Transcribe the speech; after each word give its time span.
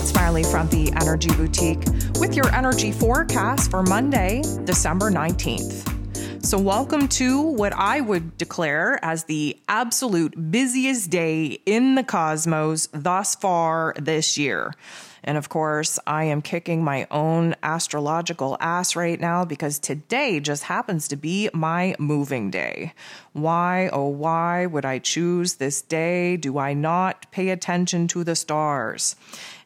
it's 0.00 0.14
Miley 0.14 0.42
from 0.44 0.66
the 0.70 0.90
Energy 0.98 1.28
Boutique 1.34 1.84
with 2.18 2.34
your 2.34 2.50
energy 2.54 2.90
forecast 2.90 3.70
for 3.70 3.82
Monday, 3.82 4.40
December 4.64 5.10
19th. 5.10 5.86
So, 6.42 6.58
welcome 6.58 7.06
to 7.08 7.42
what 7.42 7.74
I 7.74 8.00
would 8.00 8.38
declare 8.38 8.98
as 9.04 9.24
the 9.24 9.58
absolute 9.68 10.50
busiest 10.50 11.10
day 11.10 11.58
in 11.66 11.96
the 11.96 12.02
cosmos 12.02 12.88
thus 12.92 13.34
far 13.34 13.94
this 13.98 14.38
year. 14.38 14.72
And 15.22 15.36
of 15.36 15.48
course, 15.50 15.98
I 16.06 16.24
am 16.24 16.40
kicking 16.40 16.82
my 16.82 17.06
own 17.10 17.54
astrological 17.62 18.56
ass 18.58 18.96
right 18.96 19.20
now 19.20 19.44
because 19.44 19.78
today 19.78 20.40
just 20.40 20.64
happens 20.64 21.08
to 21.08 21.16
be 21.16 21.50
my 21.52 21.94
moving 21.98 22.50
day. 22.50 22.94
Why, 23.32 23.90
oh, 23.92 24.08
why 24.08 24.66
would 24.66 24.84
I 24.84 24.98
choose 24.98 25.54
this 25.54 25.82
day? 25.82 26.36
Do 26.36 26.58
I 26.58 26.72
not 26.72 27.30
pay 27.30 27.50
attention 27.50 28.08
to 28.08 28.24
the 28.24 28.34
stars? 28.34 29.14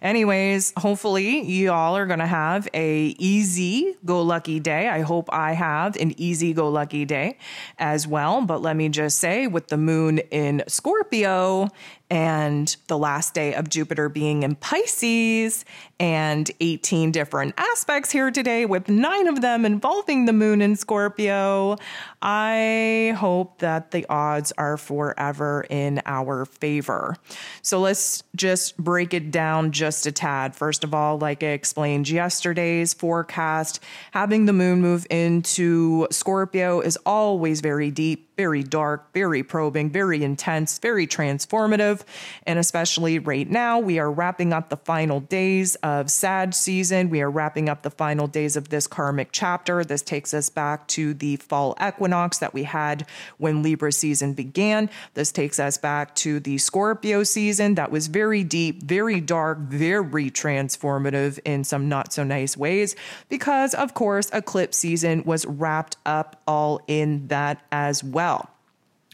Anyways, 0.05 0.75
hopefully 0.77 1.41
you 1.41 1.73
all 1.73 1.97
are 1.97 2.05
going 2.05 2.19
to 2.19 2.27
have 2.27 2.69
a 2.75 3.17
easy 3.19 3.97
go 4.05 4.21
lucky 4.21 4.61
day. 4.61 4.87
I 4.87 5.01
hope 5.01 5.31
I 5.33 5.53
have 5.53 5.97
an 5.97 6.13
easy 6.21 6.53
go 6.53 6.69
lucky 6.69 7.07
day 7.07 7.39
as 7.79 8.07
well. 8.07 8.43
But 8.43 8.61
let 8.61 8.77
me 8.77 8.91
just 8.91 9.17
say 9.17 9.47
with 9.47 9.69
the 9.69 9.79
moon 9.79 10.19
in 10.31 10.63
Scorpio 10.69 11.71
and 12.15 12.77
the 12.87 12.97
last 12.97 13.35
day 13.35 13.55
of 13.55 13.69
Jupiter 13.69 14.09
being 14.09 14.45
in 14.45 14.55
Pisces 14.55 15.65
and 15.99 16.49
18 16.61 17.11
different 17.11 17.55
aspects 17.59 18.13
here 18.13 18.31
today 18.31 18.67
with 18.67 18.89
nine 18.89 19.27
of 19.27 19.41
them 19.41 19.65
involving 19.65 20.27
the 20.27 20.33
moon 20.33 20.63
in 20.63 20.77
Scorpio, 20.77 21.77
I 22.23 23.17
hope 23.19 23.59
that 23.59 23.91
the 23.91 24.07
odds 24.09 24.53
are 24.57 24.77
forever 24.77 25.67
in 25.69 26.03
our 26.07 26.45
favor. 26.45 27.17
So 27.63 27.81
let's 27.81 28.23
just 28.37 28.77
break 28.77 29.13
it 29.13 29.33
down 29.33 29.73
just 29.73 30.07
a 30.07 30.13
tad. 30.13 30.55
First 30.55 30.85
of 30.85 30.95
all, 30.95 31.19
like 31.19 31.43
I 31.43 31.49
explained 31.49 32.09
yesterday's 32.09 32.95
forecast, 32.95 33.83
having 34.13 34.47
the 34.47 34.53
moon 34.53 34.81
move 34.81 35.05
into 35.11 36.07
Scorpio 36.13 36.81
is 36.81 36.97
always 37.05 37.61
very 37.61 37.91
deep 37.91 38.31
very 38.37 38.63
dark, 38.63 39.13
very 39.15 39.43
probing, 39.43 39.91
very 39.91 40.25
intense, 40.25 40.79
very 40.79 41.07
transformative. 41.07 42.03
And 42.47 42.59
especially 42.59 43.19
right 43.19 43.49
now, 43.49 43.79
we 43.79 43.99
are 43.99 44.11
wrapping 44.11 44.53
up 44.53 44.71
the 44.71 44.77
final 44.77 45.21
days 45.21 45.77
of 45.77 46.11
Sag 46.11 46.53
season. 46.55 47.11
We 47.11 47.23
are 47.23 47.31
wrapping 47.31 47.69
up 47.69 47.83
the 47.83 47.91
final 47.91 48.27
days 48.27 48.57
of 48.57 48.71
this 48.71 48.89
karmic 48.89 49.29
chapter. 49.31 49.85
This 49.85 50.03
takes 50.03 50.35
us 50.35 50.51
back 50.51 50.89
to 50.89 51.15
the 51.15 51.37
fall 51.37 51.77
equinox 51.81 52.39
that 52.39 52.53
we 52.53 52.65
had 52.65 53.07
when 53.39 53.63
Libra 53.63 53.93
season 53.93 54.35
began. 54.35 54.91
This 55.15 55.31
takes 55.31 55.61
us 55.61 55.79
back 55.79 56.15
to 56.17 56.41
the 56.41 56.59
Scorpio 56.59 57.23
season 57.23 57.77
that 57.77 57.93
was 57.93 58.09
very 58.09 58.43
deep, 58.43 58.83
very 58.83 59.21
dark, 59.21 59.59
very 59.59 60.31
transformative 60.31 61.39
in 61.45 61.63
some 61.63 61.89
not 61.89 62.13
so 62.13 62.25
nice 62.25 62.57
ways, 62.57 62.97
because 63.29 63.75
of 63.75 63.95
course, 63.95 64.29
eclipse 64.33 64.77
season 64.77 65.23
was 65.25 65.47
wrapped 65.47 65.97
up 66.05 66.41
all 66.47 66.81
in 66.89 67.29
that 67.29 67.63
as 67.71 68.03
well 68.03 68.24
well. 68.25 68.51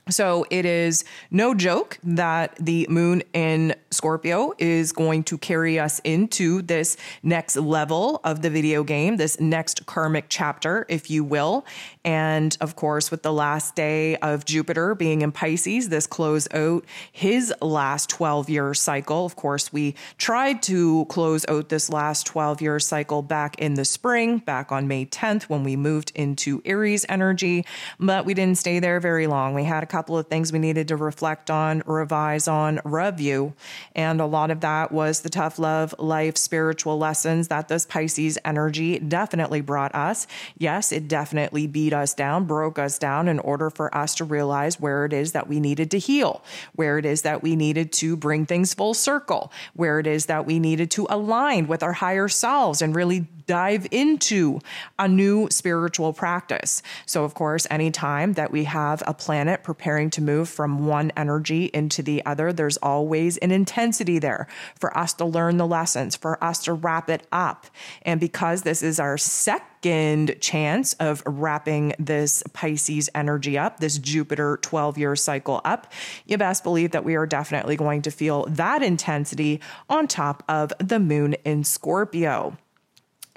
So 0.09 0.45
it 0.51 0.65
is 0.65 1.05
no 1.31 1.55
joke 1.55 1.99
that 2.03 2.57
the 2.59 2.87
moon 2.89 3.23
in 3.33 3.75
Scorpio 3.93 4.53
is 4.57 4.93
going 4.93 5.25
to 5.25 5.37
carry 5.37 5.77
us 5.77 6.01
into 6.05 6.63
this 6.63 6.97
next 7.25 7.57
level 7.57 8.21
of 8.23 8.41
the 8.41 8.49
video 8.49 8.85
game, 8.85 9.17
this 9.17 9.41
next 9.41 9.85
karmic 9.85 10.27
chapter, 10.29 10.87
if 10.89 11.11
you 11.11 11.25
will. 11.25 11.67
And 12.05 12.57
of 12.61 12.77
course, 12.77 13.11
with 13.11 13.25
the 13.25 13.33
last 13.33 13.75
day 13.75 14.15
of 14.17 14.45
Jupiter 14.45 14.95
being 14.95 15.23
in 15.23 15.33
Pisces, 15.33 15.89
this 15.89 16.07
close 16.07 16.47
out 16.55 16.85
his 17.11 17.53
last 17.61 18.09
12 18.11 18.49
year 18.49 18.75
cycle. 18.75 19.27
Of 19.27 19.35
course, 19.35 19.73
we 19.73 19.97
tried 20.19 20.63
to 20.63 21.05
close 21.07 21.45
out 21.49 21.69
this 21.69 21.91
last 21.91 22.27
12 22.29 22.63
year 22.63 22.79
cycle 22.79 23.23
back 23.23 23.59
in 23.59 23.75
the 23.75 23.85
spring, 23.85 24.39
back 24.39 24.71
on 24.71 24.87
May 24.87 25.05
10th 25.05 25.45
when 25.45 25.65
we 25.65 25.75
moved 25.75 26.13
into 26.15 26.63
Aries 26.65 27.05
energy, 27.09 27.67
but 27.99 28.25
we 28.25 28.35
didn't 28.35 28.59
stay 28.59 28.79
there 28.79 29.01
very 29.01 29.27
long. 29.27 29.53
We 29.53 29.65
had 29.65 29.83
a 29.83 29.87
couple 29.87 30.17
of 30.17 30.29
things 30.29 30.53
we 30.53 30.61
needed 30.61 30.87
to 30.89 30.97
reflect 30.97 31.51
on, 31.51 31.83
revise 31.87 32.47
on, 32.47 32.81
review. 32.85 33.53
And 33.95 34.21
a 34.21 34.27
lot 34.27 34.51
of 34.51 34.61
that 34.61 34.93
was 34.93 35.21
the 35.21 35.31
tough 35.31 35.59
love, 35.59 35.95
life, 35.99 36.37
spiritual 36.37 36.99
lessons 36.99 37.49
that 37.49 37.69
this 37.69 37.87
Pisces 37.87 38.39
energy 38.45 38.99
definitely 38.99 39.61
brought 39.61 39.95
us. 39.95 40.27
Yes, 40.59 40.93
it 40.93 41.09
definitely 41.09 41.67
beat 41.67 41.93
us 41.93 42.15
down, 42.15 42.45
broke 42.45 42.79
us 42.79 42.99
down 42.99 43.29
in 43.29 43.39
order 43.41 43.71
for 43.71 43.95
us 43.97 44.15
to 44.17 44.25
realize 44.25 44.81
where 44.81 45.05
it 45.05 45.13
is 45.13 45.33
that 45.33 45.49
we 45.49 45.61
needed 45.61 45.91
to 45.91 45.99
heal, 45.99 46.43
where 46.75 46.99
it 46.99 47.05
is 47.05 47.23
that 47.23 47.43
we 47.43 47.57
needed 47.57 47.93
to 47.93 48.17
bring 48.17 48.47
things 48.47 48.75
full 48.75 48.95
circle, 48.95 49.53
where 49.75 49.99
it 49.99 50.07
is 50.07 50.27
that 50.27 50.47
we 50.47 50.59
needed 50.59 50.91
to 50.93 51.07
align 51.11 51.67
with 51.67 51.83
our 51.83 51.95
higher 51.95 52.29
selves 52.29 52.83
and 52.83 52.95
really 52.95 53.27
dive 53.51 53.85
into 53.91 54.61
a 54.97 55.09
new 55.09 55.49
spiritual 55.51 56.13
practice. 56.13 56.83
So, 57.05 57.25
of 57.25 57.35
course, 57.35 57.67
anytime 57.69 58.35
that 58.35 58.53
we 58.53 58.63
have 58.63 59.03
a 59.09 59.13
planet 59.13 59.65
preparing 59.65 60.09
to 60.11 60.23
move 60.23 60.49
from 60.49 60.87
one 60.87 61.11
energy 61.17 61.69
into 61.75 62.01
the 62.01 62.25
other, 62.25 62.53
there's 62.53 62.77
always 62.77 63.39
an 63.39 63.51
intensity 63.71 64.19
there 64.19 64.49
for 64.79 64.97
us 64.99 65.13
to 65.15 65.25
learn 65.25 65.57
the 65.57 65.67
lessons, 65.67 66.17
for 66.17 66.43
us 66.43 66.65
to 66.65 66.73
wrap 66.73 67.09
it 67.09 67.27
up. 67.31 67.67
And 68.03 68.19
because 68.19 68.63
this 68.63 68.83
is 68.83 68.99
our 68.99 69.17
second 69.17 70.35
chance 70.41 70.95
of 70.95 71.23
wrapping 71.25 71.95
this 71.99 72.43
Pisces 72.53 73.09
energy 73.15 73.57
up, 73.57 73.79
this 73.79 73.99
Jupiter 73.99 74.59
12 74.63 74.99
year 74.99 75.15
cycle 75.15 75.61
up, 75.65 75.93
you 76.27 76.37
best 76.37 76.65
believe 76.65 76.91
that 76.91 77.05
we 77.05 77.15
are 77.15 77.27
definitely 77.27 77.77
going 77.77 78.03
to 78.03 78.11
feel 78.11 78.47
that 78.47 78.83
intensity 78.83 79.61
on 79.89 80.09
top 80.09 80.43
of 80.49 80.73
the 80.79 80.99
moon 80.99 81.35
in 81.45 81.63
Scorpio. 81.63 82.59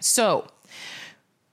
So, 0.02 0.48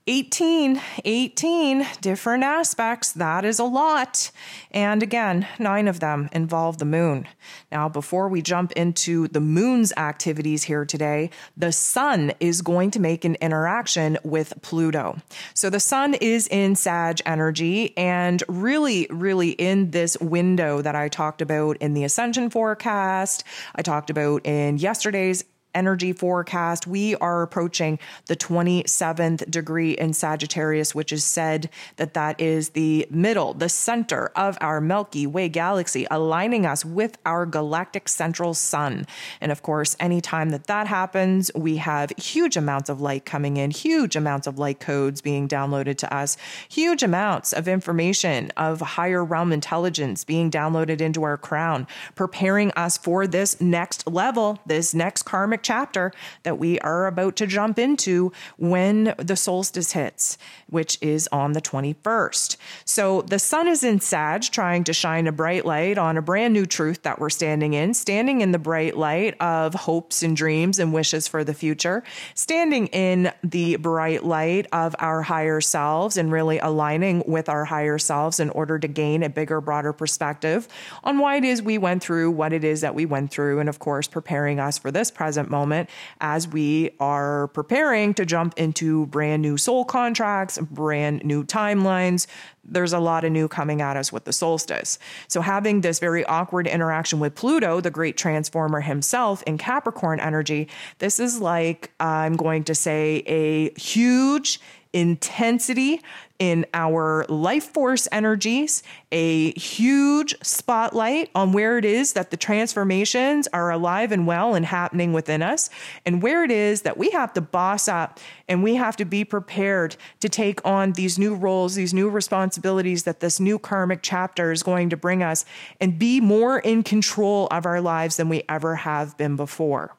18, 0.06 0.80
18 1.04 1.86
different 2.00 2.42
aspects. 2.42 3.12
That 3.12 3.44
is 3.44 3.58
a 3.58 3.64
lot. 3.64 4.30
And 4.70 5.02
again, 5.02 5.46
nine 5.58 5.86
of 5.88 6.00
them 6.00 6.28
involve 6.32 6.78
the 6.78 6.84
moon. 6.84 7.28
Now, 7.70 7.88
before 7.88 8.28
we 8.28 8.42
jump 8.42 8.72
into 8.72 9.28
the 9.28 9.40
moon's 9.40 9.92
activities 9.96 10.64
here 10.64 10.84
today, 10.84 11.30
the 11.56 11.70
sun 11.70 12.32
is 12.40 12.62
going 12.62 12.90
to 12.92 13.00
make 13.00 13.24
an 13.24 13.36
interaction 13.36 14.18
with 14.24 14.54
Pluto. 14.62 15.18
So 15.54 15.70
the 15.70 15.80
sun 15.80 16.14
is 16.14 16.48
in 16.48 16.76
Sag 16.76 17.20
energy 17.26 17.96
and 17.96 18.42
really, 18.48 19.06
really 19.10 19.50
in 19.50 19.90
this 19.90 20.16
window 20.18 20.82
that 20.82 20.96
I 20.96 21.08
talked 21.08 21.42
about 21.42 21.76
in 21.76 21.94
the 21.94 22.04
ascension 22.04 22.50
forecast. 22.50 23.44
I 23.74 23.82
talked 23.82 24.10
about 24.10 24.46
in 24.46 24.78
yesterday's 24.78 25.44
energy 25.74 26.12
forecast, 26.12 26.86
we 26.86 27.14
are 27.16 27.42
approaching 27.42 27.98
the 28.26 28.36
27th 28.36 29.50
degree 29.50 29.92
in 29.92 30.12
Sagittarius, 30.12 30.94
which 30.94 31.12
is 31.12 31.24
said 31.24 31.70
that 31.96 32.14
that 32.14 32.40
is 32.40 32.70
the 32.70 33.06
middle, 33.10 33.54
the 33.54 33.68
center 33.68 34.30
of 34.36 34.56
our 34.60 34.80
Milky 34.80 35.26
Way 35.26 35.48
galaxy, 35.48 36.06
aligning 36.10 36.66
us 36.66 36.84
with 36.84 37.18
our 37.24 37.46
galactic 37.46 38.08
central 38.08 38.54
sun. 38.54 39.06
And 39.40 39.52
of 39.52 39.62
course, 39.62 39.96
anytime 40.00 40.50
that 40.50 40.66
that 40.66 40.86
happens, 40.86 41.50
we 41.54 41.76
have 41.76 42.10
huge 42.16 42.56
amounts 42.56 42.88
of 42.88 43.00
light 43.00 43.24
coming 43.24 43.56
in, 43.56 43.70
huge 43.70 44.16
amounts 44.16 44.46
of 44.46 44.58
light 44.58 44.80
codes 44.80 45.20
being 45.20 45.48
downloaded 45.48 45.96
to 45.98 46.14
us, 46.14 46.36
huge 46.68 47.02
amounts 47.02 47.52
of 47.52 47.68
information 47.68 48.50
of 48.56 48.80
higher 48.80 49.24
realm 49.24 49.52
intelligence 49.52 50.24
being 50.24 50.50
downloaded 50.50 51.00
into 51.00 51.22
our 51.22 51.36
crown, 51.36 51.86
preparing 52.14 52.70
us 52.72 52.98
for 52.98 53.26
this 53.26 53.60
next 53.60 54.06
level, 54.06 54.58
this 54.66 54.94
next 54.94 55.22
karmic 55.22 55.59
chapter 55.62 56.12
that 56.42 56.58
we 56.58 56.78
are 56.80 57.06
about 57.06 57.36
to 57.36 57.46
jump 57.46 57.78
into 57.78 58.32
when 58.56 59.14
the 59.18 59.36
solstice 59.36 59.92
hits, 59.92 60.38
which 60.68 60.98
is 61.00 61.28
on 61.32 61.52
the 61.52 61.60
21st. 61.60 62.56
So 62.84 63.22
the 63.22 63.38
sun 63.38 63.68
is 63.68 63.84
in 63.84 64.00
Sag, 64.00 64.42
trying 64.42 64.84
to 64.84 64.92
shine 64.92 65.26
a 65.26 65.32
bright 65.32 65.66
light 65.66 65.98
on 65.98 66.16
a 66.16 66.22
brand 66.22 66.54
new 66.54 66.66
truth 66.66 67.02
that 67.02 67.18
we're 67.18 67.30
standing 67.30 67.74
in, 67.74 67.94
standing 67.94 68.40
in 68.40 68.52
the 68.52 68.58
bright 68.58 68.96
light 68.96 69.34
of 69.40 69.74
hopes 69.74 70.22
and 70.22 70.36
dreams 70.36 70.78
and 70.78 70.92
wishes 70.92 71.26
for 71.26 71.44
the 71.44 71.54
future, 71.54 72.02
standing 72.34 72.86
in 72.88 73.32
the 73.42 73.76
bright 73.76 74.24
light 74.24 74.66
of 74.72 74.94
our 74.98 75.22
higher 75.22 75.60
selves 75.60 76.16
and 76.16 76.32
really 76.32 76.58
aligning 76.58 77.22
with 77.26 77.48
our 77.48 77.64
higher 77.64 77.98
selves 77.98 78.40
in 78.40 78.50
order 78.50 78.78
to 78.78 78.88
gain 78.88 79.22
a 79.22 79.28
bigger, 79.28 79.60
broader 79.60 79.92
perspective 79.92 80.68
on 81.04 81.18
why 81.18 81.36
it 81.36 81.44
is 81.44 81.62
we 81.62 81.78
went 81.78 82.02
through 82.02 82.30
what 82.30 82.52
it 82.52 82.64
is 82.64 82.80
that 82.80 82.94
we 82.94 83.06
went 83.06 83.30
through, 83.30 83.58
and 83.58 83.68
of 83.68 83.78
course, 83.78 84.08
preparing 84.08 84.60
us 84.60 84.78
for 84.78 84.90
this 84.90 85.10
present 85.10 85.49
moment 85.50 85.90
as 86.20 86.48
we 86.48 86.90
are 87.00 87.48
preparing 87.48 88.14
to 88.14 88.24
jump 88.24 88.54
into 88.56 89.06
brand 89.06 89.42
new 89.42 89.56
soul 89.56 89.84
contracts, 89.84 90.58
brand 90.58 91.24
new 91.24 91.44
timelines. 91.44 92.26
There's 92.64 92.92
a 92.92 93.00
lot 93.00 93.24
of 93.24 93.32
new 93.32 93.48
coming 93.48 93.82
at 93.82 93.96
us 93.96 94.12
with 94.12 94.24
the 94.24 94.32
solstice. 94.32 94.98
So, 95.28 95.40
having 95.40 95.80
this 95.80 95.98
very 95.98 96.24
awkward 96.24 96.66
interaction 96.66 97.18
with 97.18 97.34
Pluto, 97.34 97.80
the 97.80 97.90
great 97.90 98.16
transformer 98.16 98.80
himself 98.80 99.42
in 99.42 99.58
Capricorn 99.58 100.20
energy, 100.20 100.68
this 100.98 101.18
is 101.18 101.40
like, 101.40 101.90
I'm 102.00 102.36
going 102.36 102.64
to 102.64 102.74
say, 102.74 103.22
a 103.26 103.78
huge 103.78 104.60
intensity 104.92 106.02
in 106.40 106.64
our 106.72 107.26
life 107.28 107.72
force 107.72 108.08
energies, 108.10 108.82
a 109.12 109.52
huge 109.52 110.34
spotlight 110.42 111.30
on 111.34 111.52
where 111.52 111.76
it 111.76 111.84
is 111.84 112.14
that 112.14 112.30
the 112.30 112.36
transformations 112.36 113.46
are 113.52 113.70
alive 113.70 114.10
and 114.10 114.26
well 114.26 114.54
and 114.54 114.64
happening 114.64 115.12
within 115.12 115.42
us, 115.42 115.68
and 116.06 116.22
where 116.22 116.42
it 116.42 116.50
is 116.50 116.82
that 116.82 116.96
we 116.96 117.10
have 117.10 117.32
to 117.34 117.42
boss 117.42 117.86
up 117.86 118.18
and 118.48 118.62
we 118.62 118.74
have 118.74 118.96
to 118.96 119.04
be 119.04 119.22
prepared 119.22 119.96
to 120.18 120.28
take 120.30 120.64
on 120.66 120.92
these 120.92 121.18
new 121.18 121.34
roles, 121.34 121.74
these 121.74 121.92
new 121.92 122.08
responsibilities 122.08 123.04
that 123.04 123.20
this 123.20 123.38
new 123.38 123.58
karmic 123.58 124.00
chapter 124.02 124.50
is 124.50 124.62
going 124.62 124.88
to 124.88 124.96
bring 124.96 125.22
us, 125.22 125.44
and 125.78 125.98
be 125.98 126.20
more 126.20 126.58
in 126.60 126.82
control 126.82 127.46
of 127.50 127.66
our 127.66 127.82
lives 127.82 128.16
than 128.16 128.30
we 128.30 128.42
ever 128.48 128.76
have 128.76 129.14
been 129.18 129.36
before 129.36 129.94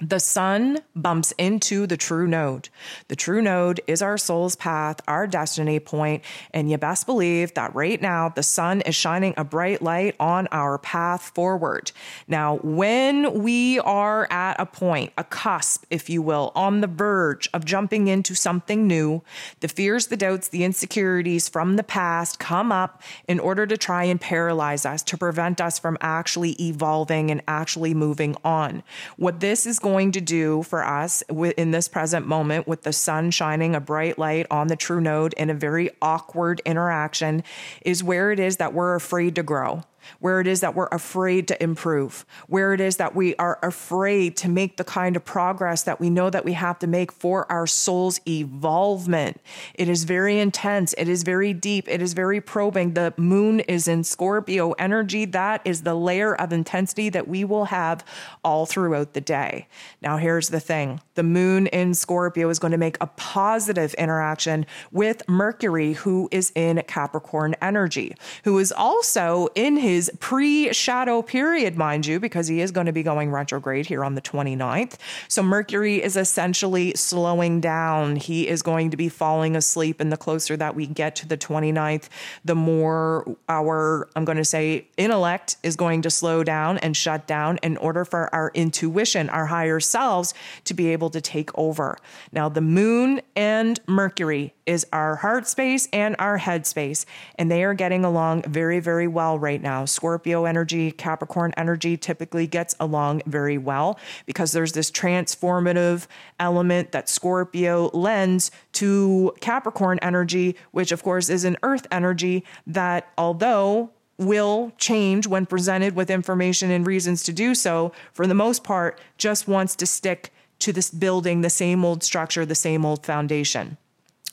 the 0.00 0.20
sun 0.20 0.78
bumps 0.94 1.32
into 1.38 1.84
the 1.84 1.96
true 1.96 2.28
node. 2.28 2.68
The 3.08 3.16
true 3.16 3.42
node 3.42 3.80
is 3.88 4.00
our 4.00 4.16
soul's 4.16 4.54
path, 4.54 5.00
our 5.08 5.26
destiny 5.26 5.80
point, 5.80 6.22
and 6.54 6.70
you 6.70 6.78
best 6.78 7.04
believe 7.04 7.54
that 7.54 7.74
right 7.74 8.00
now 8.00 8.28
the 8.28 8.44
sun 8.44 8.80
is 8.82 8.94
shining 8.94 9.34
a 9.36 9.42
bright 9.42 9.82
light 9.82 10.14
on 10.20 10.46
our 10.52 10.78
path 10.78 11.32
forward. 11.34 11.90
Now, 12.28 12.58
when 12.62 13.42
we 13.42 13.80
are 13.80 14.30
at 14.30 14.60
a 14.60 14.66
point, 14.66 15.12
a 15.18 15.24
cusp, 15.24 15.84
if 15.90 16.08
you 16.08 16.22
will, 16.22 16.52
on 16.54 16.80
the 16.80 16.86
verge 16.86 17.48
of 17.52 17.64
jumping 17.64 18.06
into 18.06 18.36
something 18.36 18.86
new, 18.86 19.22
the 19.60 19.68
fears, 19.68 20.06
the 20.06 20.16
doubts, 20.16 20.46
the 20.46 20.62
insecurities 20.62 21.48
from 21.48 21.74
the 21.74 21.82
past 21.82 22.38
come 22.38 22.70
up 22.70 23.02
in 23.26 23.40
order 23.40 23.66
to 23.66 23.76
try 23.76 24.04
and 24.04 24.20
paralyze 24.20 24.86
us, 24.86 25.02
to 25.02 25.18
prevent 25.18 25.60
us 25.60 25.76
from 25.76 25.98
actually 26.00 26.52
evolving 26.62 27.32
and 27.32 27.42
actually 27.48 27.94
moving 27.94 28.36
on. 28.44 28.84
What 29.16 29.40
this 29.40 29.66
is 29.66 29.80
going 29.80 29.87
to 29.88 30.20
do 30.20 30.62
for 30.62 30.84
us 30.84 31.22
in 31.56 31.70
this 31.70 31.88
present 31.88 32.26
moment 32.26 32.68
with 32.68 32.82
the 32.82 32.92
sun 32.92 33.30
shining 33.30 33.74
a 33.74 33.80
bright 33.80 34.18
light 34.18 34.46
on 34.50 34.68
the 34.68 34.76
true 34.76 35.00
node 35.00 35.32
in 35.34 35.50
a 35.50 35.54
very 35.54 35.90
awkward 36.02 36.60
interaction 36.64 37.42
is 37.82 38.04
where 38.04 38.30
it 38.30 38.38
is 38.38 38.58
that 38.58 38.74
we're 38.74 38.94
afraid 38.94 39.34
to 39.34 39.42
grow 39.42 39.82
where 40.20 40.40
it 40.40 40.46
is 40.46 40.60
that 40.60 40.74
we're 40.74 40.88
afraid 40.88 41.48
to 41.48 41.62
improve, 41.62 42.24
where 42.46 42.72
it 42.74 42.80
is 42.80 42.96
that 42.96 43.14
we 43.14 43.34
are 43.36 43.58
afraid 43.62 44.36
to 44.36 44.48
make 44.48 44.76
the 44.76 44.84
kind 44.84 45.16
of 45.16 45.24
progress 45.24 45.82
that 45.82 46.00
we 46.00 46.10
know 46.10 46.30
that 46.30 46.44
we 46.44 46.52
have 46.52 46.78
to 46.78 46.86
make 46.86 47.12
for 47.12 47.50
our 47.50 47.66
soul's 47.66 48.20
evolvement. 48.26 49.40
It 49.74 49.88
is 49.88 50.04
very 50.04 50.38
intense. 50.38 50.94
It 50.98 51.08
is 51.08 51.22
very 51.22 51.52
deep. 51.52 51.88
It 51.88 52.02
is 52.02 52.12
very 52.14 52.40
probing. 52.40 52.94
The 52.94 53.14
moon 53.16 53.60
is 53.60 53.88
in 53.88 54.04
Scorpio 54.04 54.72
energy. 54.72 55.24
That 55.24 55.60
is 55.64 55.82
the 55.82 55.94
layer 55.94 56.34
of 56.34 56.52
intensity 56.52 57.08
that 57.10 57.28
we 57.28 57.44
will 57.44 57.66
have 57.66 58.04
all 58.44 58.66
throughout 58.66 59.12
the 59.14 59.20
day. 59.20 59.66
Now, 60.00 60.16
here's 60.16 60.48
the 60.48 60.60
thing 60.60 61.00
the 61.14 61.22
moon 61.22 61.66
in 61.68 61.94
Scorpio 61.94 62.48
is 62.48 62.58
going 62.58 62.70
to 62.70 62.78
make 62.78 62.96
a 63.00 63.06
positive 63.06 63.92
interaction 63.94 64.66
with 64.92 65.28
Mercury, 65.28 65.94
who 65.94 66.28
is 66.30 66.52
in 66.54 66.82
Capricorn 66.86 67.56
energy, 67.60 68.14
who 68.44 68.58
is 68.58 68.70
also 68.70 69.48
in 69.54 69.76
his 69.76 69.97
pre 70.20 70.72
shadow 70.72 71.22
period, 71.22 71.76
mind 71.76 72.06
you, 72.06 72.20
because 72.20 72.48
he 72.48 72.60
is 72.60 72.70
going 72.70 72.86
to 72.86 72.92
be 72.92 73.02
going 73.02 73.30
retrograde 73.30 73.86
here 73.86 74.04
on 74.04 74.14
the 74.14 74.20
29th. 74.20 74.96
So 75.28 75.42
Mercury 75.42 76.02
is 76.02 76.16
essentially 76.16 76.92
slowing 76.94 77.60
down. 77.60 78.16
He 78.16 78.48
is 78.48 78.62
going 78.62 78.90
to 78.90 78.96
be 78.96 79.08
falling 79.08 79.56
asleep. 79.56 80.00
And 80.00 80.12
the 80.12 80.16
closer 80.16 80.56
that 80.56 80.74
we 80.74 80.86
get 80.86 81.16
to 81.16 81.28
the 81.28 81.36
29th, 81.36 82.08
the 82.44 82.54
more 82.54 83.36
our, 83.48 84.08
I'm 84.14 84.24
going 84.24 84.38
to 84.38 84.44
say, 84.44 84.86
intellect 84.96 85.56
is 85.62 85.76
going 85.76 86.02
to 86.02 86.10
slow 86.10 86.44
down 86.44 86.78
and 86.78 86.96
shut 86.96 87.26
down 87.26 87.58
in 87.62 87.76
order 87.78 88.04
for 88.04 88.32
our 88.34 88.50
intuition, 88.54 89.28
our 89.30 89.46
higher 89.46 89.80
selves, 89.80 90.34
to 90.64 90.74
be 90.74 90.88
able 90.92 91.10
to 91.10 91.20
take 91.20 91.50
over. 91.58 91.98
Now, 92.32 92.48
the 92.48 92.60
moon 92.60 93.20
and 93.34 93.80
Mercury 93.86 94.54
is 94.68 94.86
our 94.92 95.16
heart 95.16 95.48
space 95.48 95.88
and 95.94 96.14
our 96.18 96.36
head 96.36 96.66
space, 96.66 97.06
and 97.36 97.50
they 97.50 97.64
are 97.64 97.72
getting 97.72 98.04
along 98.04 98.42
very, 98.42 98.80
very 98.80 99.08
well 99.08 99.38
right 99.38 99.62
now. 99.62 99.86
Scorpio 99.88 100.44
energy, 100.44 100.90
Capricorn 100.92 101.52
energy 101.56 101.96
typically 101.96 102.46
gets 102.46 102.76
along 102.78 103.22
very 103.26 103.58
well 103.58 103.98
because 104.26 104.52
there's 104.52 104.72
this 104.72 104.90
transformative 104.90 106.06
element 106.38 106.92
that 106.92 107.08
Scorpio 107.08 107.90
lends 107.92 108.50
to 108.74 109.32
Capricorn 109.40 109.98
energy, 110.02 110.56
which 110.70 110.92
of 110.92 111.02
course 111.02 111.28
is 111.28 111.44
an 111.44 111.56
earth 111.62 111.86
energy 111.90 112.44
that 112.66 113.12
although 113.18 113.90
will 114.18 114.72
change 114.78 115.26
when 115.26 115.46
presented 115.46 115.94
with 115.94 116.10
information 116.10 116.70
and 116.70 116.86
reasons 116.86 117.22
to 117.22 117.32
do 117.32 117.54
so, 117.54 117.92
for 118.12 118.26
the 118.26 118.34
most 118.34 118.64
part, 118.64 119.00
just 119.16 119.46
wants 119.46 119.76
to 119.76 119.86
stick 119.86 120.32
to 120.58 120.72
this 120.72 120.90
building 120.90 121.40
the 121.40 121.50
same 121.50 121.84
old 121.84 122.02
structure, 122.02 122.44
the 122.44 122.54
same 122.54 122.84
old 122.84 123.06
foundation. 123.06 123.76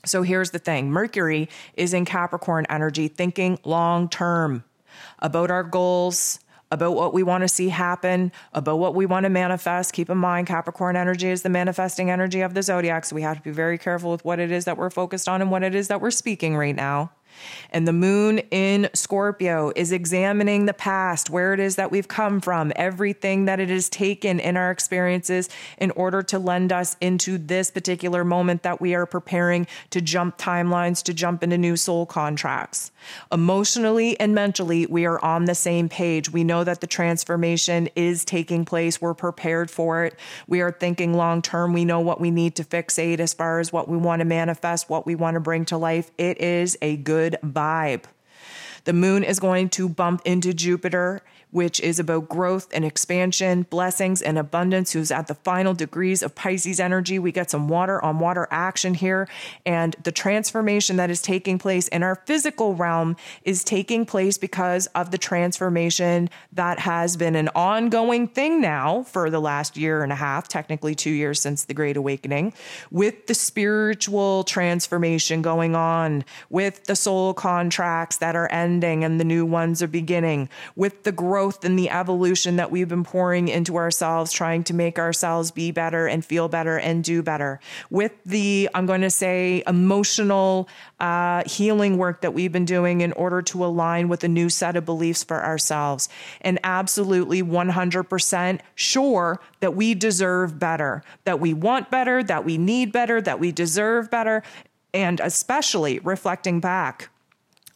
So 0.05 0.21
here's 0.21 0.51
the 0.51 0.59
thing 0.59 0.91
Mercury 0.91 1.49
is 1.75 1.93
in 1.93 2.05
Capricorn 2.05 2.65
energy, 2.69 3.07
thinking 3.07 3.59
long 3.63 4.09
term 4.09 4.63
about 5.19 5.51
our 5.51 5.63
goals, 5.63 6.39
about 6.71 6.95
what 6.95 7.13
we 7.13 7.23
want 7.23 7.43
to 7.43 7.47
see 7.47 7.69
happen, 7.69 8.31
about 8.53 8.79
what 8.79 8.95
we 8.95 9.05
want 9.05 9.23
to 9.23 9.29
manifest. 9.29 9.93
Keep 9.93 10.09
in 10.09 10.17
mind, 10.17 10.47
Capricorn 10.47 10.95
energy 10.95 11.29
is 11.29 11.41
the 11.41 11.49
manifesting 11.49 12.09
energy 12.09 12.41
of 12.41 12.53
the 12.53 12.63
zodiac. 12.63 13.05
So 13.05 13.15
we 13.15 13.21
have 13.21 13.37
to 13.37 13.43
be 13.43 13.51
very 13.51 13.77
careful 13.77 14.11
with 14.11 14.25
what 14.25 14.39
it 14.39 14.51
is 14.51 14.65
that 14.65 14.77
we're 14.77 14.89
focused 14.89 15.29
on 15.29 15.41
and 15.41 15.51
what 15.51 15.63
it 15.63 15.75
is 15.75 15.87
that 15.87 16.01
we're 16.01 16.11
speaking 16.11 16.57
right 16.57 16.75
now. 16.75 17.11
And 17.71 17.87
the 17.87 17.93
moon 17.93 18.39
in 18.51 18.89
Scorpio 18.93 19.71
is 19.75 19.91
examining 19.91 20.65
the 20.65 20.73
past, 20.73 21.29
where 21.29 21.53
it 21.53 21.59
is 21.59 21.75
that 21.75 21.91
we've 21.91 22.07
come 22.07 22.41
from, 22.41 22.71
everything 22.75 23.45
that 23.45 23.59
it 23.59 23.69
has 23.69 23.89
taken 23.89 24.39
in 24.39 24.57
our 24.57 24.71
experiences 24.71 25.49
in 25.77 25.91
order 25.91 26.21
to 26.23 26.39
lend 26.39 26.71
us 26.71 26.95
into 27.01 27.37
this 27.37 27.71
particular 27.71 28.23
moment 28.23 28.63
that 28.63 28.79
we 28.79 28.93
are 28.95 29.05
preparing 29.05 29.67
to 29.89 30.01
jump 30.01 30.37
timelines, 30.37 31.03
to 31.03 31.13
jump 31.13 31.43
into 31.43 31.57
new 31.57 31.75
soul 31.75 32.05
contracts. 32.05 32.91
Emotionally 33.31 34.19
and 34.19 34.33
mentally, 34.33 34.85
we 34.85 35.05
are 35.05 35.23
on 35.23 35.45
the 35.45 35.55
same 35.55 35.89
page. 35.89 36.29
We 36.31 36.43
know 36.43 36.63
that 36.63 36.81
the 36.81 36.87
transformation 36.87 37.89
is 37.95 38.25
taking 38.25 38.65
place. 38.65 39.01
We're 39.01 39.13
prepared 39.13 39.69
for 39.69 40.05
it. 40.05 40.17
We 40.47 40.61
are 40.61 40.71
thinking 40.71 41.13
long 41.13 41.41
term. 41.41 41.73
We 41.73 41.85
know 41.85 41.99
what 41.99 42.19
we 42.19 42.31
need 42.31 42.55
to 42.55 42.63
fixate 42.63 43.19
as 43.19 43.33
far 43.33 43.59
as 43.59 43.71
what 43.71 43.87
we 43.87 43.97
want 43.97 44.19
to 44.19 44.25
manifest, 44.25 44.89
what 44.89 45.05
we 45.05 45.15
want 45.15 45.35
to 45.35 45.39
bring 45.39 45.65
to 45.65 45.77
life. 45.77 46.11
It 46.17 46.39
is 46.39 46.77
a 46.81 46.97
good 46.97 47.24
vibe. 47.43 48.03
The 48.85 48.93
moon 48.93 49.23
is 49.23 49.39
going 49.39 49.69
to 49.69 49.89
bump 49.89 50.21
into 50.25 50.53
Jupiter 50.53 51.21
which 51.51 51.79
is 51.79 51.99
about 51.99 52.27
growth 52.27 52.67
and 52.73 52.83
expansion, 52.83 53.63
blessings 53.69 54.21
and 54.21 54.37
abundance, 54.37 54.91
who's 54.91 55.11
at 55.11 55.27
the 55.27 55.35
final 55.35 55.73
degrees 55.73 56.21
of 56.21 56.35
Pisces 56.35 56.79
energy. 56.79 57.17
We 57.17 57.31
get 57.31 57.49
some 57.49 57.69
water 57.69 58.03
on 58.03 58.19
water 58.19 58.47
action 58.51 58.93
here. 58.93 59.27
And 59.65 59.95
the 60.03 60.11
transformation 60.11 60.97
that 60.97 61.09
is 61.09 61.21
taking 61.21 61.57
place 61.57 61.87
in 61.87 62.03
our 62.03 62.15
physical 62.25 62.75
realm 62.75 63.15
is 63.43 63.63
taking 63.63 64.05
place 64.05 64.37
because 64.37 64.87
of 64.87 65.11
the 65.11 65.17
transformation 65.17 66.29
that 66.51 66.79
has 66.79 67.15
been 67.15 67.35
an 67.35 67.49
ongoing 67.55 68.27
thing 68.27 68.59
now 68.59 69.03
for 69.03 69.29
the 69.29 69.39
last 69.39 69.77
year 69.77 70.03
and 70.03 70.11
a 70.11 70.15
half, 70.15 70.47
technically 70.47 70.95
two 70.95 71.11
years 71.11 71.39
since 71.39 71.63
the 71.65 71.73
Great 71.73 71.95
Awakening, 71.95 72.53
with 72.91 73.27
the 73.27 73.33
spiritual 73.33 74.43
transformation 74.43 75.41
going 75.41 75.75
on, 75.75 76.25
with 76.49 76.83
the 76.85 76.95
soul 76.95 77.33
contracts 77.33 78.17
that 78.17 78.35
are 78.35 78.51
ending 78.51 79.03
and 79.03 79.19
the 79.19 79.23
new 79.23 79.45
ones 79.45 79.81
are 79.81 79.87
beginning, 79.87 80.49
with 80.75 81.03
the 81.03 81.11
growth 81.11 81.34
growth 81.35 81.65
and 81.65 81.77
the 81.77 81.89
evolution 81.89 82.55
that 82.55 82.71
we've 82.71 82.87
been 82.87 83.03
pouring 83.03 83.49
into 83.49 83.75
ourselves, 83.75 84.31
trying 84.31 84.63
to 84.63 84.73
make 84.73 84.97
ourselves 84.97 85.51
be 85.51 85.69
better 85.69 86.07
and 86.07 86.23
feel 86.23 86.47
better 86.47 86.79
and 86.79 87.03
do 87.03 87.21
better. 87.21 87.59
With 87.89 88.13
the, 88.25 88.69
I'm 88.73 88.85
going 88.85 89.01
to 89.01 89.09
say, 89.09 89.61
emotional 89.67 90.69
uh, 91.01 91.43
healing 91.45 91.97
work 91.97 92.21
that 92.21 92.33
we've 92.33 92.53
been 92.53 92.63
doing 92.63 93.01
in 93.01 93.11
order 93.11 93.41
to 93.41 93.65
align 93.65 94.07
with 94.07 94.23
a 94.23 94.29
new 94.29 94.47
set 94.47 94.77
of 94.77 94.85
beliefs 94.85 95.25
for 95.25 95.43
ourselves. 95.43 96.07
And 96.39 96.57
absolutely 96.63 97.43
100% 97.43 98.61
sure 98.75 99.41
that 99.59 99.75
we 99.75 99.93
deserve 99.93 100.57
better, 100.57 101.03
that 101.25 101.41
we 101.41 101.53
want 101.53 101.91
better, 101.91 102.23
that 102.23 102.45
we 102.45 102.57
need 102.57 102.93
better, 102.93 103.19
that 103.19 103.41
we 103.41 103.51
deserve 103.51 104.09
better. 104.09 104.41
And 104.93 105.19
especially 105.19 105.99
reflecting 105.99 106.61
back 106.61 107.09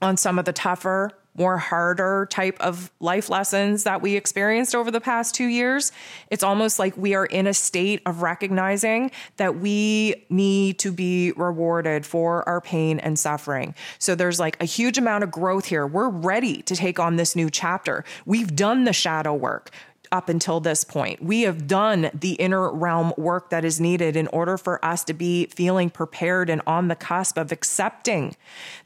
on 0.01 0.16
some 0.16 0.39
of 0.39 0.46
the 0.46 0.54
tougher 0.54 1.12
more 1.36 1.57
harder 1.57 2.27
type 2.29 2.57
of 2.59 2.91
life 3.00 3.29
lessons 3.29 3.83
that 3.83 4.01
we 4.01 4.15
experienced 4.15 4.75
over 4.75 4.91
the 4.91 5.01
past 5.01 5.33
two 5.33 5.45
years, 5.45 5.91
it's 6.29 6.43
almost 6.43 6.79
like 6.79 6.95
we 6.98 7.13
are 7.15 7.25
in 7.25 7.48
a 7.48 7.53
state 7.53 8.01
of 8.05 8.21
recognizing 8.21 9.12
that 9.38 9.57
we 9.57 10.25
need 10.29 10.79
to 10.79 10.91
be 10.91 11.31
rewarded 11.33 12.05
for 12.05 12.48
our 12.48 12.62
pain 12.62 13.00
and 13.00 13.17
suffering. 13.17 13.74
So 14.00 14.15
there's 14.15 14.39
like 14.39 14.62
a 14.62 14.65
huge 14.65 14.98
amount 14.98 15.24
of 15.24 15.31
growth 15.31 15.65
here. 15.65 15.88
We're 15.88 16.09
ready 16.09 16.62
to 16.63 16.75
take 16.75 17.00
on 17.00 17.15
this 17.15 17.36
new 17.36 17.50
chapter. 17.50 18.03
We've 18.25 18.55
done 18.55 18.83
the 18.83 18.93
shadow 18.93 19.33
work 19.33 19.71
up 20.12 20.29
until 20.29 20.59
this 20.59 20.83
point. 20.83 21.21
We 21.24 21.41
have 21.41 21.67
done 21.67 22.09
the 22.13 22.33
inner 22.33 22.71
realm 22.71 23.13
work 23.17 23.50
that 23.51 23.63
is 23.63 23.79
needed 23.79 24.15
in 24.15 24.27
order 24.27 24.57
for 24.57 24.83
us 24.83 25.03
to 25.05 25.13
be 25.13 25.45
feeling 25.48 25.89
prepared 25.89 26.50
and 26.50 26.62
on 26.65 26.88
the 26.88 26.95
cusp 26.95 27.38
of 27.38 27.51
accepting 27.51 28.36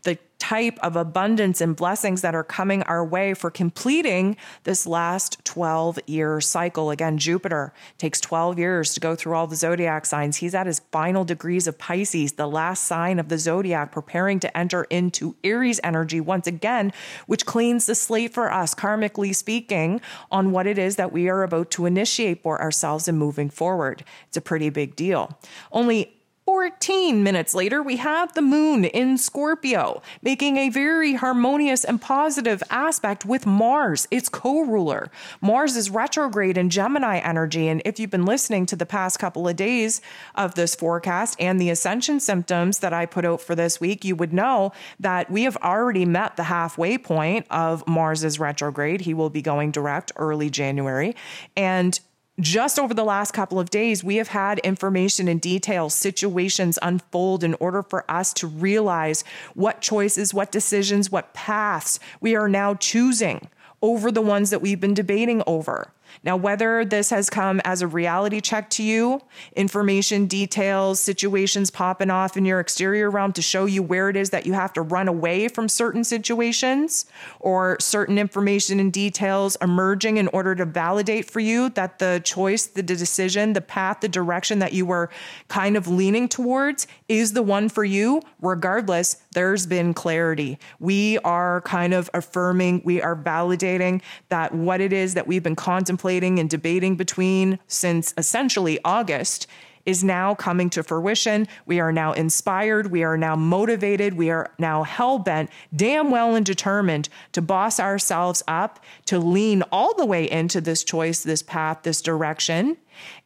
the 0.04 0.18
type 0.44 0.78
of 0.84 0.98
abundance 0.98 1.62
and 1.62 1.74
blessings 1.74 2.22
that 2.22 2.36
are 2.36 2.44
coming 2.44 2.84
our 2.84 3.06
way 3.06 3.34
for 3.34 3.50
completing 3.50 4.36
this 4.66 4.86
last 4.86 5.38
12 5.46 5.98
year 6.06 6.42
cycle. 6.42 6.92
Again, 6.92 7.18
Jupiter 7.18 7.72
takes 7.98 8.20
12 8.20 8.60
years 8.60 8.94
to 8.94 9.00
go 9.00 9.16
through 9.16 9.36
all 9.36 9.48
the 9.48 9.56
zodiac 9.56 10.06
signs. 10.06 10.36
He's 10.36 10.54
at 10.54 10.68
his 10.68 10.82
final 10.92 11.24
degrees 11.24 11.66
of 11.66 11.78
Pisces, 11.78 12.34
the 12.34 12.46
last 12.46 12.84
sign 12.84 13.20
of 13.20 13.30
the 13.30 13.38
zodiac, 13.38 13.94
preparing 13.94 14.42
to 14.42 14.58
enter 14.58 14.84
into 14.90 15.34
Aries 15.46 15.80
energy 15.82 16.20
once 16.20 16.46
again, 16.46 16.92
which 17.26 17.46
cleans 17.46 17.86
the 17.86 17.96
slate 17.96 18.34
for 18.34 18.52
us, 18.52 18.76
karmically 18.76 19.34
speaking, 19.34 20.02
on 20.30 20.52
what 20.52 20.68
it 20.68 20.78
is 20.78 20.98
that 20.98 21.14
we 21.14 21.30
are 21.30 21.44
about 21.44 21.72
to 21.72 21.86
initiate 21.86 22.44
for 22.44 22.62
ourselves 22.62 23.08
and 23.08 23.18
moving 23.18 23.50
forward. 23.50 24.04
It's 24.28 24.36
a 24.36 24.42
pretty 24.42 24.70
big 24.70 24.98
deal. 24.98 25.40
Only 25.72 26.18
14 26.54 27.24
minutes 27.24 27.56
later, 27.56 27.82
we 27.82 27.98
have 27.98 28.36
the 28.36 28.42
moon 28.42 28.86
in 28.86 29.18
Scorpio, 29.18 30.04
making 30.22 30.58
a 30.58 30.70
very 30.70 31.16
harmonious 31.16 31.84
and 31.84 32.00
positive 32.00 32.62
aspect 32.70 33.26
with 33.26 33.48
Mars, 33.48 34.08
its 34.12 34.30
co 34.30 34.62
ruler. 34.62 35.10
Mars 35.42 35.76
is 35.76 35.90
retrograde 35.90 36.56
in 36.56 36.70
Gemini 36.70 37.18
energy. 37.18 37.68
And 37.68 37.82
if 37.86 38.00
you've 38.00 38.12
been 38.12 38.28
listening 38.28 38.68
to 38.68 38.76
the 38.76 38.86
past 38.86 39.18
couple 39.18 39.48
of 39.48 39.56
days 39.56 40.00
of 40.36 40.54
this 40.54 40.76
forecast 40.76 41.38
and 41.40 41.60
the 41.60 41.72
ascension 41.72 42.20
symptoms 42.20 42.78
that 42.80 42.94
I 42.94 43.08
put 43.08 43.26
out 43.26 43.42
for 43.42 43.56
this 43.56 43.82
week, 43.82 44.06
you 44.06 44.16
would 44.16 44.32
know 44.32 44.74
that 45.00 45.32
we 45.32 45.46
have 45.46 45.58
already 45.58 46.06
met 46.06 46.38
the 46.38 46.44
halfway 46.44 47.00
point 47.00 47.48
of 47.50 47.84
Mars's 47.88 48.40
retrograde. 48.40 49.02
He 49.02 49.16
will 49.16 49.32
be 49.32 49.42
going 49.42 49.72
direct 49.72 50.12
early 50.18 50.52
January. 50.52 51.16
And 51.58 52.00
just 52.40 52.80
over 52.80 52.94
the 52.94 53.04
last 53.04 53.32
couple 53.32 53.60
of 53.60 53.70
days, 53.70 54.04
we 54.04 54.16
have 54.16 54.30
had 54.30 54.58
information 54.60 55.28
and 55.28 55.40
details, 55.40 55.94
situations 55.94 56.80
unfold 56.82 57.44
in 57.44 57.54
order 57.60 57.84
for 57.84 58.10
us 58.10 58.34
to 58.34 58.48
realize 58.48 59.24
what 59.54 59.82
choices, 59.82 60.34
what 60.34 60.52
decisions, 60.52 61.12
what 61.12 61.34
paths 61.34 62.00
we 62.22 62.36
are 62.36 62.50
now 62.50 62.74
choosing 62.74 63.50
over 63.84 64.12
the 64.12 64.22
ones 64.22 64.50
that 64.50 64.62
we've 64.62 64.80
been 64.80 64.96
debating 64.96 65.44
over. 65.46 65.93
Now, 66.24 66.38
whether 66.38 66.86
this 66.86 67.10
has 67.10 67.30
come 67.30 67.62
as 67.64 67.82
a 67.82 67.88
reality 67.88 68.42
check 68.42 68.70
to 68.72 68.84
you, 68.84 69.22
information, 69.56 70.28
details, 70.28 71.00
situations 71.00 71.72
popping 71.72 72.10
off 72.10 72.38
in 72.38 72.46
your 72.46 72.60
exterior 72.60 73.10
realm 73.10 73.34
to 73.34 73.42
show 73.42 73.66
you 73.66 73.82
where 73.82 74.10
it 74.10 74.16
is 74.16 74.30
that 74.30 74.46
you 74.46 74.54
have 74.54 74.74
to 74.74 74.82
run 74.82 75.08
away 75.08 75.48
from 75.48 75.68
certain 75.68 76.04
situations 76.04 77.06
or 77.40 77.78
certain 77.80 78.18
information 78.18 78.80
and 78.80 78.94
details 78.94 79.58
emerging 79.62 80.18
in 80.18 80.28
order 80.30 80.56
to 80.56 80.66
validate 80.66 81.30
for 81.30 81.40
you 81.40 81.70
that 81.70 82.00
the 82.00 82.22
choice, 82.24 82.68
the 82.68 82.84
decision, 82.84 83.54
the 83.54 83.62
path, 83.62 84.02
the 84.02 84.08
direction 84.08 84.60
that 84.60 84.74
you 84.74 84.86
were 84.86 85.10
kind 85.48 85.76
of 85.76 85.88
leaning 85.88 86.28
towards 86.28 86.88
is 87.08 87.34
the 87.34 87.44
one 87.44 87.70
for 87.70 87.84
you, 87.84 88.22
regardless, 88.42 89.23
there's 89.34 89.66
been 89.66 89.94
clarity. 89.94 90.58
We 90.80 91.18
are 91.20 91.62
kind 91.62 91.94
of 91.94 92.10
affirming, 92.14 92.82
we 92.84 93.02
are 93.02 93.16
validating 93.16 94.02
that 94.30 94.54
what 94.54 94.82
it 94.82 94.94
is 94.94 95.14
that 95.14 95.28
we've 95.28 95.44
been 95.44 95.56
contemplating 95.56 96.40
and 96.40 96.50
debating 96.50 96.96
between 96.96 97.60
since 97.68 98.14
essentially 98.18 98.80
August 98.86 99.48
is 99.86 100.04
now 100.04 100.34
coming 100.36 100.70
to 100.72 100.84
fruition. 100.84 101.48
We 101.66 101.80
are 101.80 101.92
now 101.92 102.14
inspired. 102.14 102.92
We 102.92 103.04
are 103.04 103.18
now 103.18 103.36
motivated. 103.36 104.14
We 104.14 104.30
are 104.30 104.52
now 104.58 104.84
hell 104.84 105.20
bent, 105.20 105.50
damn 105.76 106.10
well 106.10 106.36
and 106.36 106.46
determined 106.46 107.10
to 107.34 107.42
boss 107.42 107.80
ourselves 107.80 108.42
up, 108.48 108.80
to 109.06 109.20
lean 109.20 109.64
all 109.72 109.96
the 109.96 110.06
way 110.06 110.30
into 110.30 110.62
this 110.62 110.84
choice, 110.84 111.24
this 111.24 111.44
path, 111.44 111.80
this 111.84 112.02
direction, 112.02 112.78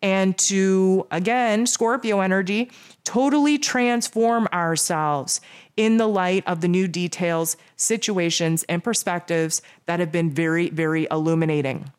and 0.02 0.38
to, 0.38 1.06
again, 1.12 1.68
Scorpio 1.68 2.22
energy, 2.22 2.72
totally 3.04 3.58
transform 3.58 4.48
ourselves 4.52 5.42
in 5.76 5.98
the 5.98 6.08
light 6.08 6.44
of 6.48 6.62
the 6.62 6.68
new 6.68 6.88
details, 6.88 7.56
situations, 7.76 8.64
and 8.64 8.84
perspectives 8.84 9.62
that 9.86 10.00
have 10.00 10.12
been 10.12 10.32
very, 10.32 10.70
very 10.70 11.08
illuminating. 11.12 11.92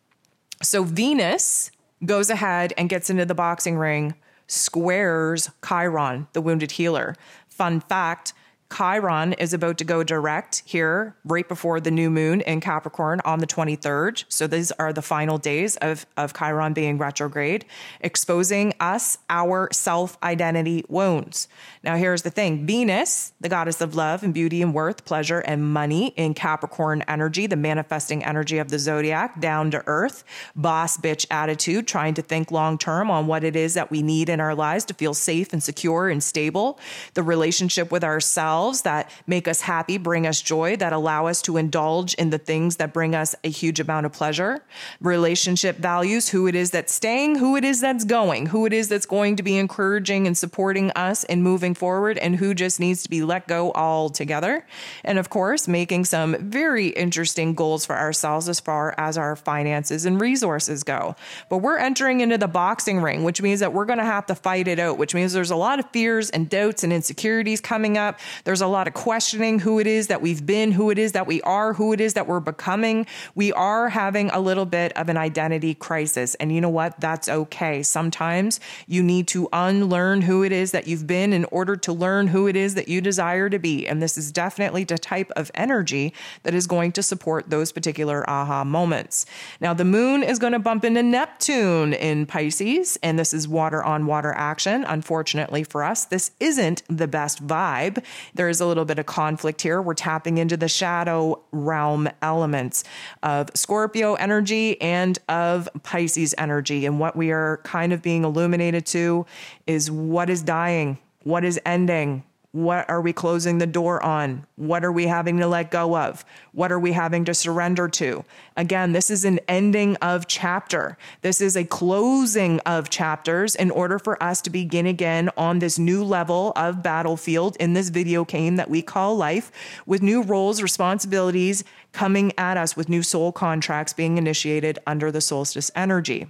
So 0.62 0.82
Venus 0.82 1.70
goes 2.04 2.30
ahead 2.30 2.72
and 2.76 2.88
gets 2.88 3.10
into 3.10 3.24
the 3.24 3.34
boxing 3.34 3.76
ring, 3.78 4.14
squares 4.49 5.50
Chiron, 5.67 6.26
the 6.33 6.40
wounded 6.40 6.73
healer. 6.73 7.14
Fun 7.49 7.81
fact 7.81 8.33
Chiron 8.70 9.32
is 9.34 9.54
about 9.54 9.78
to 9.78 9.84
go 9.84 10.02
direct 10.02 10.62
here 10.66 11.16
right 11.25 11.48
before 11.48 11.80
the 11.80 11.90
new 11.90 12.10
moon 12.10 12.42
in 12.42 12.60
Capricorn 12.60 13.20
on 13.25 13.38
the 13.38 13.46
23rd. 13.46 14.25
So 14.28 14.46
these 14.46 14.72
are 14.72 14.92
the 14.92 15.00
final 15.00 15.38
days 15.38 15.76
of, 15.76 16.04
of 16.18 16.34
Chiron 16.34 16.75
being 16.75 16.98
retrograde, 16.98 17.64
exposing 18.00 18.75
us 18.78 19.18
our 19.30 19.68
self 19.72 20.18
identity 20.22 20.84
wounds. 20.88 21.48
Now, 21.82 21.96
here's 21.96 22.22
the 22.22 22.30
thing 22.30 22.66
Venus, 22.66 23.32
the 23.40 23.48
goddess 23.48 23.80
of 23.80 23.94
love 23.94 24.22
and 24.22 24.34
beauty 24.34 24.60
and 24.60 24.75
worth, 24.75 25.04
pleasure 25.06 25.38
and 25.38 25.72
money 25.72 26.08
in 26.08 26.34
Capricorn 26.34 27.02
energy, 27.08 27.46
the 27.46 27.56
manifesting 27.56 28.22
energy 28.22 28.58
of 28.58 28.68
the 28.68 28.78
zodiac, 28.78 29.40
down 29.40 29.70
to 29.70 29.82
earth, 29.87 30.25
boss 30.54 30.98
bitch 30.98 31.26
attitude, 31.30 31.88
trying 31.88 32.14
to 32.14 32.22
think 32.22 32.50
long 32.50 32.76
term 32.76 33.10
on 33.10 33.26
what 33.26 33.44
it 33.44 33.56
is 33.56 33.75
that 33.75 33.90
we 33.90 34.02
need 34.02 34.28
in 34.28 34.40
our 34.40 34.54
lives 34.54 34.84
to 34.84 34.94
feel 34.94 35.14
safe 35.14 35.54
and 35.54 35.62
secure 35.62 36.08
and 36.08 36.22
stable, 36.22 36.78
the 37.14 37.22
relationship 37.22 37.90
with 37.90 38.04
ourselves 38.04 38.57
ourselves 38.58 38.82
that 38.82 39.10
make 39.26 39.46
us 39.46 39.60
happy, 39.60 39.98
bring 39.98 40.26
us 40.26 40.40
joy, 40.40 40.76
that 40.76 40.92
allow 40.92 41.26
us 41.26 41.42
to 41.42 41.56
indulge 41.56 42.14
in 42.14 42.30
the 42.30 42.38
things 42.38 42.76
that 42.76 42.92
bring 42.92 43.14
us 43.14 43.34
a 43.44 43.48
huge 43.48 43.80
amount 43.80 44.06
of 44.06 44.12
pleasure. 44.12 44.64
Relationship 45.00 45.76
values, 45.76 46.28
who 46.28 46.46
it 46.46 46.54
is 46.54 46.70
that's 46.70 46.92
staying, 46.92 47.36
who 47.36 47.56
it 47.56 47.64
is 47.64 47.80
that's 47.80 48.04
going, 48.04 48.46
who 48.46 48.66
it 48.66 48.72
is 48.72 48.88
that's 48.88 49.06
going 49.06 49.36
to 49.36 49.42
be 49.42 49.56
encouraging 49.56 50.26
and 50.26 50.36
supporting 50.36 50.90
us 50.92 51.24
in 51.24 51.42
moving 51.42 51.74
forward, 51.74 52.18
and 52.18 52.36
who 52.36 52.54
just 52.54 52.80
needs 52.80 53.02
to 53.02 53.10
be 53.10 53.22
let 53.22 53.46
go 53.46 53.72
altogether. 53.72 54.66
And 55.04 55.18
of 55.18 55.30
course, 55.30 55.68
making 55.68 56.04
some 56.06 56.36
very 56.50 56.88
interesting 56.88 57.54
goals 57.54 57.86
for 57.86 57.96
ourselves 57.96 58.48
as 58.48 58.60
far 58.60 58.94
as 58.98 59.16
our 59.16 59.36
finances 59.36 60.04
and 60.04 60.20
resources 60.20 60.82
go. 60.82 61.14
But 61.48 61.58
we're 61.58 61.78
entering 61.78 62.20
into 62.20 62.38
the 62.38 62.48
boxing 62.48 63.00
ring, 63.00 63.24
which 63.24 63.40
means 63.40 63.60
that 63.60 63.72
we're 63.72 63.84
going 63.84 63.98
to 63.98 64.04
have 64.04 64.26
to 64.26 64.34
fight 64.34 64.68
it 64.68 64.78
out, 64.78 64.98
which 64.98 65.14
means 65.14 65.32
there's 65.32 65.50
a 65.50 65.56
lot 65.56 65.78
of 65.78 65.90
fears 65.90 66.30
and 66.30 66.48
doubts 66.48 66.82
and 66.82 66.92
insecurities 66.92 67.60
coming 67.60 67.96
up. 67.96 68.18
There's 68.49 68.62
a 68.62 68.67
lot 68.67 68.88
of 68.88 68.95
questioning 68.95 69.59
who 69.59 69.78
it 69.78 69.87
is 69.87 70.07
that 70.07 70.23
we've 70.23 70.47
been, 70.47 70.73
who 70.73 70.88
it 70.88 70.99
is 70.99 71.12
that 71.12 71.26
we 71.26 71.43
are, 71.43 71.75
who 71.75 71.93
it 71.93 72.00
is 72.00 72.14
that 72.14 72.26
we're 72.26 72.40
becoming. 72.40 73.07
We 73.35 73.52
are 73.52 73.90
having 73.90 74.31
a 74.31 74.40
little 74.40 74.64
bit 74.64 74.90
of 74.97 75.11
an 75.11 75.19
identity 75.19 75.75
crisis. 75.75 76.35
And 76.37 76.50
you 76.50 76.62
know 76.62 76.71
what? 76.71 76.99
That's 76.99 77.28
okay. 77.28 77.83
Sometimes 77.83 78.59
you 78.87 79.02
need 79.02 79.28
to 79.28 79.50
unlearn 79.52 80.23
who 80.23 80.45
it 80.45 80.52
is 80.52 80.71
that 80.71 80.88
you've 80.88 81.07
been 81.07 81.35
in 81.35 81.45
order 81.52 81.76
to 81.76 81.93
learn 81.93 82.28
who 82.28 82.47
it 82.47 82.57
is 82.57 82.75
that 82.75 82.88
you 82.88 83.02
desire 83.02 83.50
to 83.50 83.59
be. 83.59 83.87
And 83.87 84.00
this 84.00 84.17
is 84.17 84.33
definitely 84.33 84.85
the 84.85 84.97
type 84.97 85.31
of 85.37 85.50
energy 85.55 86.14
that 86.45 86.55
is 86.55 86.67
going 86.67 86.93
to 86.93 87.02
support 87.02 87.50
those 87.50 87.71
particular 87.71 88.25
aha 88.31 88.64
moments. 88.64 89.26
Now, 89.61 89.75
the 89.75 89.85
moon 89.85 90.23
is 90.23 90.38
going 90.38 90.55
to 90.55 90.59
bump 90.59 90.87
into 90.87 91.02
Neptune 91.02 91.93
in 91.93 92.25
Pisces, 92.25 92.99
and 93.02 93.19
this 93.19 93.35
is 93.35 93.47
water 93.47 93.85
on 93.85 94.07
water 94.07 94.33
action. 94.35 94.85
Unfortunately 94.85 95.64
for 95.64 95.85
us, 95.85 96.07
this 96.07 96.31
isn't 96.40 96.83
the 96.88 97.07
best 97.07 97.47
vibe 97.47 98.02
there 98.38 98.49
is 98.49 98.61
a 98.61 98.66
little 98.66 98.85
bit 98.85 99.00
of 99.00 99.07
conflict 99.07 99.61
here. 99.61 99.83
We're 99.83 99.95
tapping 99.95 100.38
into 100.38 100.57
the 100.57 100.68
shadow 100.68 101.42
realm 101.50 102.09
elements 102.23 102.85
of 103.25 103.50
Scorpio 103.54 104.14
energy 104.14 104.80
and 104.80 105.18
of 105.28 105.68
Pisces 105.83 106.37
energy. 106.38 106.87
And 106.87 107.00
what 107.00 107.16
we 107.16 107.33
are 107.33 107.61
kind 107.64 107.92
of 107.92 108.00
being 108.00 108.23
illuminated 108.23 108.87
to 108.87 109.26
is 109.66 109.90
what 109.90 110.30
is 110.30 110.40
dying, 110.40 110.99
what 111.25 111.45
is 111.45 111.61
ending, 111.66 112.23
what 112.58 112.90
are 112.90 113.00
we 113.00 113.12
closing 113.12 113.58
the 113.58 113.68
door 113.68 114.02
on? 114.02 114.44
What 114.56 114.84
are 114.84 114.90
we 114.90 115.06
having 115.06 115.38
to 115.38 115.46
let 115.46 115.70
go 115.70 115.96
of? 115.96 116.24
What 116.50 116.72
are 116.72 116.78
we 116.80 116.90
having 116.90 117.24
to 117.26 117.32
surrender 117.32 117.88
to? 117.90 118.24
Again, 118.56 118.90
this 118.90 119.10
is 119.10 119.24
an 119.24 119.38
ending 119.46 119.94
of 120.02 120.26
chapter. 120.26 120.98
This 121.22 121.40
is 121.40 121.56
a 121.56 121.64
closing 121.64 122.58
of 122.66 122.90
chapters 122.90 123.54
in 123.54 123.70
order 123.70 124.00
for 124.00 124.20
us 124.20 124.40
to 124.42 124.50
begin 124.50 124.86
again 124.86 125.30
on 125.36 125.60
this 125.60 125.78
new 125.78 126.02
level 126.02 126.52
of 126.56 126.82
battlefield 126.82 127.56
in 127.60 127.74
this 127.74 127.90
video 127.90 128.24
game 128.24 128.56
that 128.56 128.68
we 128.68 128.82
call 128.82 129.16
life 129.16 129.52
with 129.86 130.02
new 130.02 130.20
roles, 130.20 130.60
responsibilities 130.60 131.62
coming 131.92 132.32
at 132.36 132.56
us 132.56 132.76
with 132.76 132.88
new 132.88 133.04
soul 133.04 133.30
contracts 133.30 133.92
being 133.92 134.18
initiated 134.18 134.80
under 134.84 135.12
the 135.12 135.20
solstice 135.20 135.70
energy. 135.76 136.26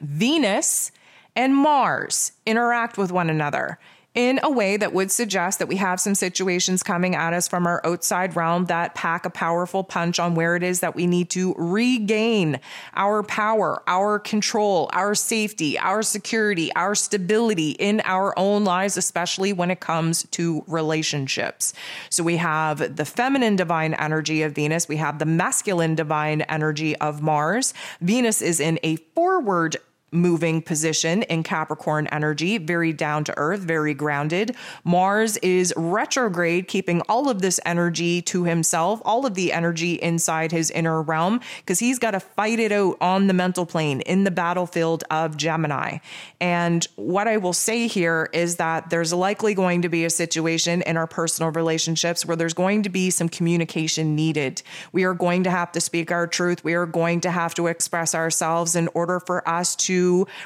Venus 0.00 0.90
and 1.36 1.54
Mars 1.54 2.32
interact 2.46 2.98
with 2.98 3.12
one 3.12 3.30
another 3.30 3.78
in 4.14 4.38
a 4.42 4.50
way 4.50 4.76
that 4.76 4.92
would 4.92 5.10
suggest 5.10 5.58
that 5.58 5.68
we 5.68 5.76
have 5.76 5.98
some 5.98 6.14
situations 6.14 6.82
coming 6.82 7.14
at 7.14 7.32
us 7.32 7.48
from 7.48 7.66
our 7.66 7.80
outside 7.84 8.36
realm 8.36 8.66
that 8.66 8.94
pack 8.94 9.24
a 9.24 9.30
powerful 9.30 9.82
punch 9.82 10.18
on 10.18 10.34
where 10.34 10.54
it 10.54 10.62
is 10.62 10.80
that 10.80 10.94
we 10.94 11.06
need 11.06 11.30
to 11.30 11.54
regain 11.56 12.60
our 12.94 13.22
power, 13.22 13.82
our 13.86 14.18
control, 14.18 14.90
our 14.92 15.14
safety, 15.14 15.78
our 15.78 16.02
security, 16.02 16.70
our 16.74 16.94
stability 16.94 17.70
in 17.70 18.02
our 18.04 18.38
own 18.38 18.64
lives, 18.64 18.98
especially 18.98 19.52
when 19.52 19.70
it 19.70 19.80
comes 19.80 20.24
to 20.24 20.62
relationships. 20.66 21.72
So 22.10 22.22
we 22.22 22.36
have 22.36 22.96
the 22.96 23.06
feminine 23.06 23.56
divine 23.56 23.94
energy 23.94 24.42
of 24.42 24.52
Venus, 24.52 24.88
we 24.88 24.96
have 24.96 25.18
the 25.18 25.26
masculine 25.26 25.94
divine 25.94 26.42
energy 26.42 26.94
of 26.96 27.22
Mars. 27.22 27.72
Venus 28.02 28.42
is 28.42 28.60
in 28.60 28.78
a 28.82 28.96
forward 29.14 29.76
moving 30.12 30.60
position 30.60 31.22
in 31.24 31.42
Capricorn 31.42 32.06
energy, 32.08 32.58
very 32.58 32.92
down 32.92 33.24
to 33.24 33.34
earth, 33.38 33.60
very 33.60 33.94
grounded. 33.94 34.54
Mars 34.84 35.38
is 35.38 35.72
retrograde, 35.76 36.68
keeping 36.68 37.00
all 37.08 37.30
of 37.30 37.40
this 37.40 37.58
energy 37.64 38.20
to 38.22 38.44
himself, 38.44 39.00
all 39.04 39.24
of 39.24 39.34
the 39.34 39.52
energy 39.52 39.94
inside 39.94 40.52
his 40.52 40.70
inner 40.70 41.00
realm, 41.02 41.40
because 41.58 41.78
he's 41.78 41.98
got 41.98 42.10
to 42.10 42.20
fight 42.20 42.58
it 42.58 42.72
out 42.72 42.96
on 43.00 43.26
the 43.26 43.34
mental 43.34 43.64
plane 43.64 44.02
in 44.02 44.24
the 44.24 44.30
battlefield 44.30 45.02
of 45.10 45.36
Gemini. 45.36 45.98
And 46.40 46.86
what 46.96 47.26
I 47.26 47.38
will 47.38 47.54
say 47.54 47.86
here 47.86 48.28
is 48.32 48.56
that 48.56 48.90
there's 48.90 49.12
likely 49.12 49.54
going 49.54 49.82
to 49.82 49.88
be 49.88 50.04
a 50.04 50.10
situation 50.10 50.82
in 50.82 50.96
our 50.96 51.06
personal 51.06 51.50
relationships 51.52 52.26
where 52.26 52.36
there's 52.36 52.54
going 52.54 52.82
to 52.82 52.90
be 52.90 53.10
some 53.10 53.28
communication 53.28 54.14
needed. 54.14 54.62
We 54.92 55.04
are 55.04 55.14
going 55.14 55.44
to 55.44 55.50
have 55.50 55.72
to 55.72 55.80
speak 55.80 56.12
our 56.12 56.26
truth. 56.26 56.62
We 56.62 56.74
are 56.74 56.86
going 56.86 57.22
to 57.22 57.30
have 57.30 57.54
to 57.54 57.68
express 57.68 58.14
ourselves 58.14 58.76
in 58.76 58.88
order 58.94 59.18
for 59.18 59.48
us 59.48 59.74
to 59.76 60.01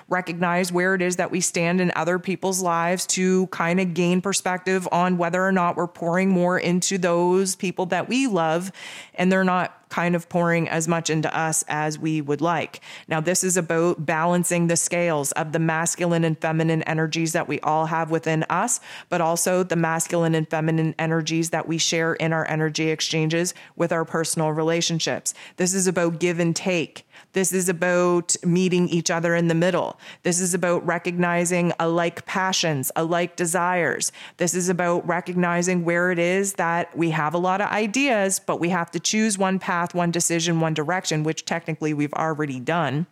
recognize 0.09 0.73
where 0.73 0.95
it 0.95 1.03
is 1.03 1.17
that 1.17 1.31
we 1.31 1.41
stand 1.41 1.81
in 1.81 1.93
other 1.97 2.19
people's 2.19 2.61
lives, 2.63 3.07
to 3.07 3.47
kind 3.49 3.81
of 3.81 3.95
gain 3.95 4.21
perspective 4.21 4.89
on 4.93 5.19
whether 5.19 5.45
or 5.45 5.53
not 5.53 5.77
we're 5.77 5.87
pouring 5.87 6.29
more 6.31 6.59
into 6.59 6.99
those 6.99 7.57
people 7.57 7.87
that 7.87 8.09
we 8.09 8.27
love 8.27 8.73
and 9.15 9.31
they're 9.31 9.45
not 9.45 9.86
kind 9.89 10.17
of 10.17 10.29
pouring 10.29 10.69
as 10.69 10.89
much 10.89 11.11
into 11.11 11.35
us 11.37 11.65
as 11.69 11.99
we 11.99 12.21
would 12.21 12.41
like. 12.41 12.81
Now, 13.09 13.21
this 13.21 13.45
is 13.45 13.57
about 13.57 14.05
balancing 14.05 14.67
the 14.67 14.77
scales 14.77 15.33
of 15.33 15.53
the 15.53 15.59
masculine 15.59 16.25
and 16.25 16.39
feminine 16.39 16.83
energies 16.83 17.33
that 17.33 17.49
we 17.49 17.61
all 17.61 17.87
have 17.87 18.11
within 18.11 18.45
us, 18.51 18.81
but 19.09 19.21
also 19.21 19.63
the 19.63 19.77
masculine 19.77 20.35
and 20.35 20.49
feminine 20.49 20.95
energies 20.99 21.51
that 21.51 21.69
we 21.69 21.79
share 21.79 22.15
in 22.15 22.33
our 22.33 22.49
energy 22.49 22.91
exchanges 22.91 23.55
with 23.77 23.93
our 23.93 24.05
personal 24.05 24.53
relationships. 24.53 25.35
This 25.57 25.75
is 25.75 25.87
about 25.87 26.19
give 26.19 26.41
and 26.41 26.55
take. 26.55 27.07
This 27.33 27.53
is 27.53 27.69
about 27.69 28.35
meeting 28.45 28.89
each 28.89 29.11
other 29.11 29.35
in 29.35 29.49
the 29.49 29.55
middle. 29.55 30.01
This 30.23 30.41
is 30.41 30.55
about 30.55 30.87
recognizing 30.87 31.71
alike 31.79 32.25
passions, 32.25 32.91
alike 32.97 33.37
desires. 33.37 34.11
This 34.39 34.55
is 34.55 34.71
about 34.71 35.07
recognizing 35.07 35.85
where 35.85 36.11
it 36.11 36.19
is 36.19 36.55
that 36.55 36.97
we 36.97 37.11
have 37.11 37.35
a 37.35 37.39
lot 37.39 37.61
of 37.61 37.69
ideas, 37.69 38.41
but 38.41 38.59
we 38.59 38.71
have 38.71 38.91
to 38.93 39.01
choose 39.01 39.37
one 39.37 39.59
path, 39.59 39.76
one 39.95 40.11
decision, 40.11 40.61
one 40.61 40.75
direction, 40.75 41.23
which 41.23 41.45
technically 41.45 41.95
we've 41.95 42.13
already 42.15 42.61
done 42.61 43.07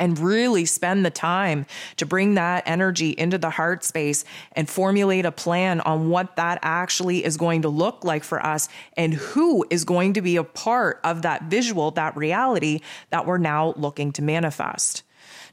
and 0.00 0.18
really 0.18 0.64
spend 0.64 1.04
the 1.04 1.10
time 1.10 1.66
to 1.96 2.06
bring 2.06 2.34
that 2.34 2.62
energy 2.66 3.10
into 3.10 3.38
the 3.38 3.50
heart 3.50 3.82
space 3.84 4.24
and 4.52 4.68
formulate 4.68 5.24
a 5.24 5.32
plan 5.32 5.80
on 5.80 6.08
what 6.08 6.36
that 6.36 6.58
actually 6.62 7.24
is 7.24 7.36
going 7.36 7.62
to 7.62 7.68
look 7.68 8.04
like 8.04 8.22
for 8.22 8.44
us 8.44 8.68
and 8.96 9.14
who 9.14 9.66
is 9.70 9.84
going 9.84 10.12
to 10.12 10.22
be 10.22 10.36
a 10.36 10.44
part 10.44 11.00
of 11.02 11.22
that 11.22 11.44
visual, 11.44 11.90
that 11.90 12.16
reality 12.16 12.80
that 13.10 13.26
we're 13.26 13.38
now 13.38 13.74
looking 13.76 14.12
to 14.12 14.22
manifest. 14.22 15.02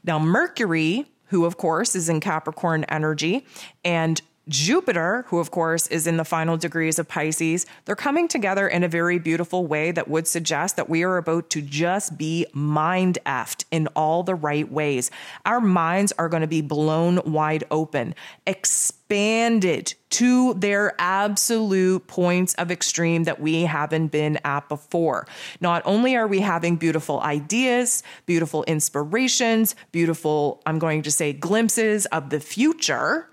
Now, 0.04 0.18
Mercury, 0.18 1.06
who 1.26 1.44
of 1.44 1.56
course 1.56 1.96
is 1.96 2.08
in 2.08 2.20
Capricorn 2.20 2.84
energy, 2.84 3.44
and 3.84 4.20
Jupiter, 4.48 5.24
who 5.28 5.40
of 5.40 5.50
course 5.50 5.88
is 5.88 6.06
in 6.06 6.18
the 6.18 6.24
final 6.24 6.56
degrees 6.56 7.00
of 7.00 7.08
Pisces, 7.08 7.66
they're 7.84 7.96
coming 7.96 8.28
together 8.28 8.68
in 8.68 8.84
a 8.84 8.88
very 8.88 9.18
beautiful 9.18 9.66
way 9.66 9.90
that 9.90 10.08
would 10.08 10.28
suggest 10.28 10.76
that 10.76 10.88
we 10.88 11.02
are 11.02 11.16
about 11.16 11.50
to 11.50 11.60
just 11.60 12.16
be 12.16 12.46
mind 12.52 13.18
effed 13.26 13.64
in 13.72 13.88
all 13.96 14.22
the 14.22 14.36
right 14.36 14.70
ways. 14.70 15.10
Our 15.44 15.60
minds 15.60 16.12
are 16.16 16.28
going 16.28 16.42
to 16.42 16.46
be 16.46 16.60
blown 16.60 17.20
wide 17.24 17.64
open, 17.72 18.14
expanded 18.46 19.94
to 20.10 20.54
their 20.54 20.94
absolute 21.00 22.06
points 22.06 22.54
of 22.54 22.70
extreme 22.70 23.24
that 23.24 23.40
we 23.40 23.62
haven't 23.62 24.08
been 24.08 24.38
at 24.44 24.68
before. 24.68 25.26
Not 25.60 25.82
only 25.84 26.14
are 26.14 26.28
we 26.28 26.38
having 26.38 26.76
beautiful 26.76 27.20
ideas, 27.20 28.04
beautiful 28.26 28.62
inspirations, 28.64 29.74
beautiful, 29.90 30.62
I'm 30.66 30.78
going 30.78 31.02
to 31.02 31.10
say, 31.10 31.32
glimpses 31.32 32.06
of 32.06 32.30
the 32.30 32.38
future 32.38 33.28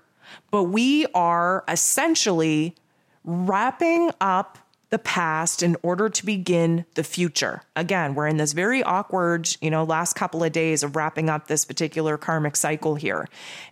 but 0.54 0.70
we 0.70 1.04
are 1.16 1.64
essentially 1.66 2.76
wrapping 3.24 4.12
up 4.20 4.56
the 4.90 5.00
past 5.00 5.64
in 5.64 5.76
order 5.82 6.08
to 6.08 6.24
begin 6.24 6.84
the 6.94 7.02
future. 7.02 7.62
Again, 7.74 8.14
we're 8.14 8.28
in 8.28 8.36
this 8.36 8.52
very 8.52 8.80
awkward, 8.80 9.48
you 9.60 9.68
know, 9.68 9.82
last 9.82 10.12
couple 10.12 10.44
of 10.44 10.52
days 10.52 10.84
of 10.84 10.94
wrapping 10.94 11.28
up 11.28 11.48
this 11.48 11.64
particular 11.64 12.16
karmic 12.16 12.54
cycle 12.54 12.94
here. 12.94 13.26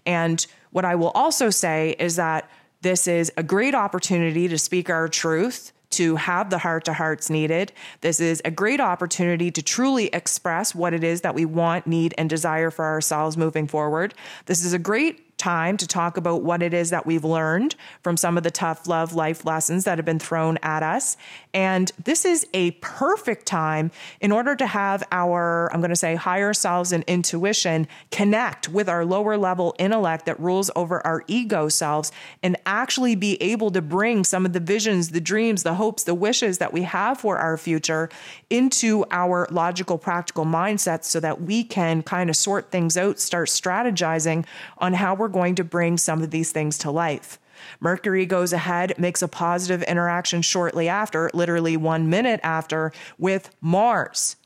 And 0.05 0.45
what 0.73 0.85
I 0.85 0.97
will 0.97 1.11
also 1.11 1.51
say 1.51 1.95
is 2.01 2.17
that 2.17 2.51
this 2.81 3.07
is 3.07 3.31
a 3.37 3.45
great 3.45 3.77
opportunity 3.77 4.49
to 4.49 4.59
speak 4.59 4.91
our 4.91 5.07
truth 5.07 5.71
to 5.91 6.17
have 6.17 6.51
the 6.51 6.59
heart 6.59 6.87
to 6.87 6.95
hearts 6.95 7.31
needed. 7.31 7.73
This 8.01 8.19
is 8.19 8.43
a 8.45 8.51
great 8.51 8.81
opportunity 8.81 9.53
to 9.53 9.63
truly 9.63 10.07
express 10.07 10.75
what 10.75 10.95
it 10.95 11.05
is 11.05 11.21
that 11.21 11.35
we 11.35 11.45
want, 11.45 11.87
need, 11.87 12.15
and 12.19 12.29
desire 12.29 12.71
for 12.71 12.87
ourselves 12.87 13.37
moving 13.37 13.69
forward. 13.69 14.15
This 14.47 14.65
is 14.65 14.73
a 14.73 14.79
great 14.79 15.32
time 15.43 15.77
to 15.77 15.89
talk 15.89 16.17
about 16.17 16.43
what 16.43 16.63
it 16.63 16.73
is 16.73 16.91
that 16.91 17.05
we've 17.05 17.25
learned 17.25 17.75
from 18.01 18.17
some 18.17 18.37
of 18.37 18.45
the 18.45 18.51
tough 18.51 18.87
love 18.87 19.13
life 19.13 19.45
lessons 19.45 19.83
that 19.83 19.99
have 19.99 20.05
been 20.05 20.21
thrown 20.21 20.57
at 20.63 20.85
us. 20.85 21.17
And 21.53 21.91
this 22.03 22.25
is 22.25 22.47
a 22.55 22.71
perfect 22.81 23.45
time 23.45 23.91
in 24.21 24.31
order 24.31 24.55
to 24.55 24.67
have 24.69 25.03
our, 25.11 25.69
I'm 25.75 25.81
going 25.81 25.91
to 25.91 25.97
say, 25.97 26.15
higher 26.15 26.55
selves 26.55 26.93
and 26.93 27.03
intuition 27.09 27.89
connect 28.13 28.69
with 28.69 28.89
our 28.89 29.05
lower 29.05 29.37
level 29.37 29.75
intellect 29.81 30.27
that 30.27 30.39
rules 30.39 30.71
over 30.77 31.05
our 31.05 31.25
ego 31.27 31.69
selves 31.69 32.13
and 32.45 32.57
actually 32.65 33.17
be 33.17 33.43
able 33.43 33.73
to 33.73 33.83
bring 33.83 34.23
some 34.23 34.47
of 34.47 34.53
the 34.53 34.61
visions, 34.61 35.11
the 35.11 35.21
dreams, 35.21 35.65
the 35.65 35.75
hopes, 35.75 36.05
the 36.05 36.15
wishes 36.15 36.59
that 36.59 36.73
we 36.73 36.83
have 36.83 37.19
for 37.19 37.39
our 37.39 37.57
future 37.57 38.09
into 38.53 39.03
our 39.11 39.49
logical, 39.51 39.97
practical 39.97 40.45
mindsets 40.45 41.05
so 41.05 41.19
that 41.19 41.41
we 41.41 41.65
can 41.65 42.03
kind 42.03 42.29
of 42.29 42.37
sort 42.37 42.71
things 42.71 42.99
out, 42.99 43.19
start 43.19 43.49
strategizing 43.49 44.45
on 44.77 44.93
how 44.93 45.15
we're 45.15 45.27
going 45.29 45.55
to 45.55 45.65
bring 45.65 45.97
some 45.97 46.23
of 46.23 46.31
these 46.31 46.53
things 46.53 46.77
to 46.77 46.91
life. 46.91 47.39
Mercury 47.81 48.27
goes 48.27 48.53
ahead, 48.53 48.93
makes 48.99 49.23
a 49.23 49.29
positive 49.29 49.83
interaction 49.85 50.43
shortly 50.43 50.87
after, 50.87 51.31
literally 51.33 51.79
one 51.79 52.11
minute 52.11 52.41
after, 52.43 52.93
with 53.17 53.49
Mars. 53.63 54.37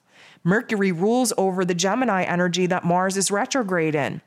Mercury 0.45 0.93
rules 0.93 1.33
over 1.37 1.65
the 1.65 1.75
Gemini 1.75 2.23
energy 2.23 2.67
that 2.67 2.85
Mars 2.85 3.17
is 3.17 3.33
retrograde 3.33 3.97
in. 3.97 4.21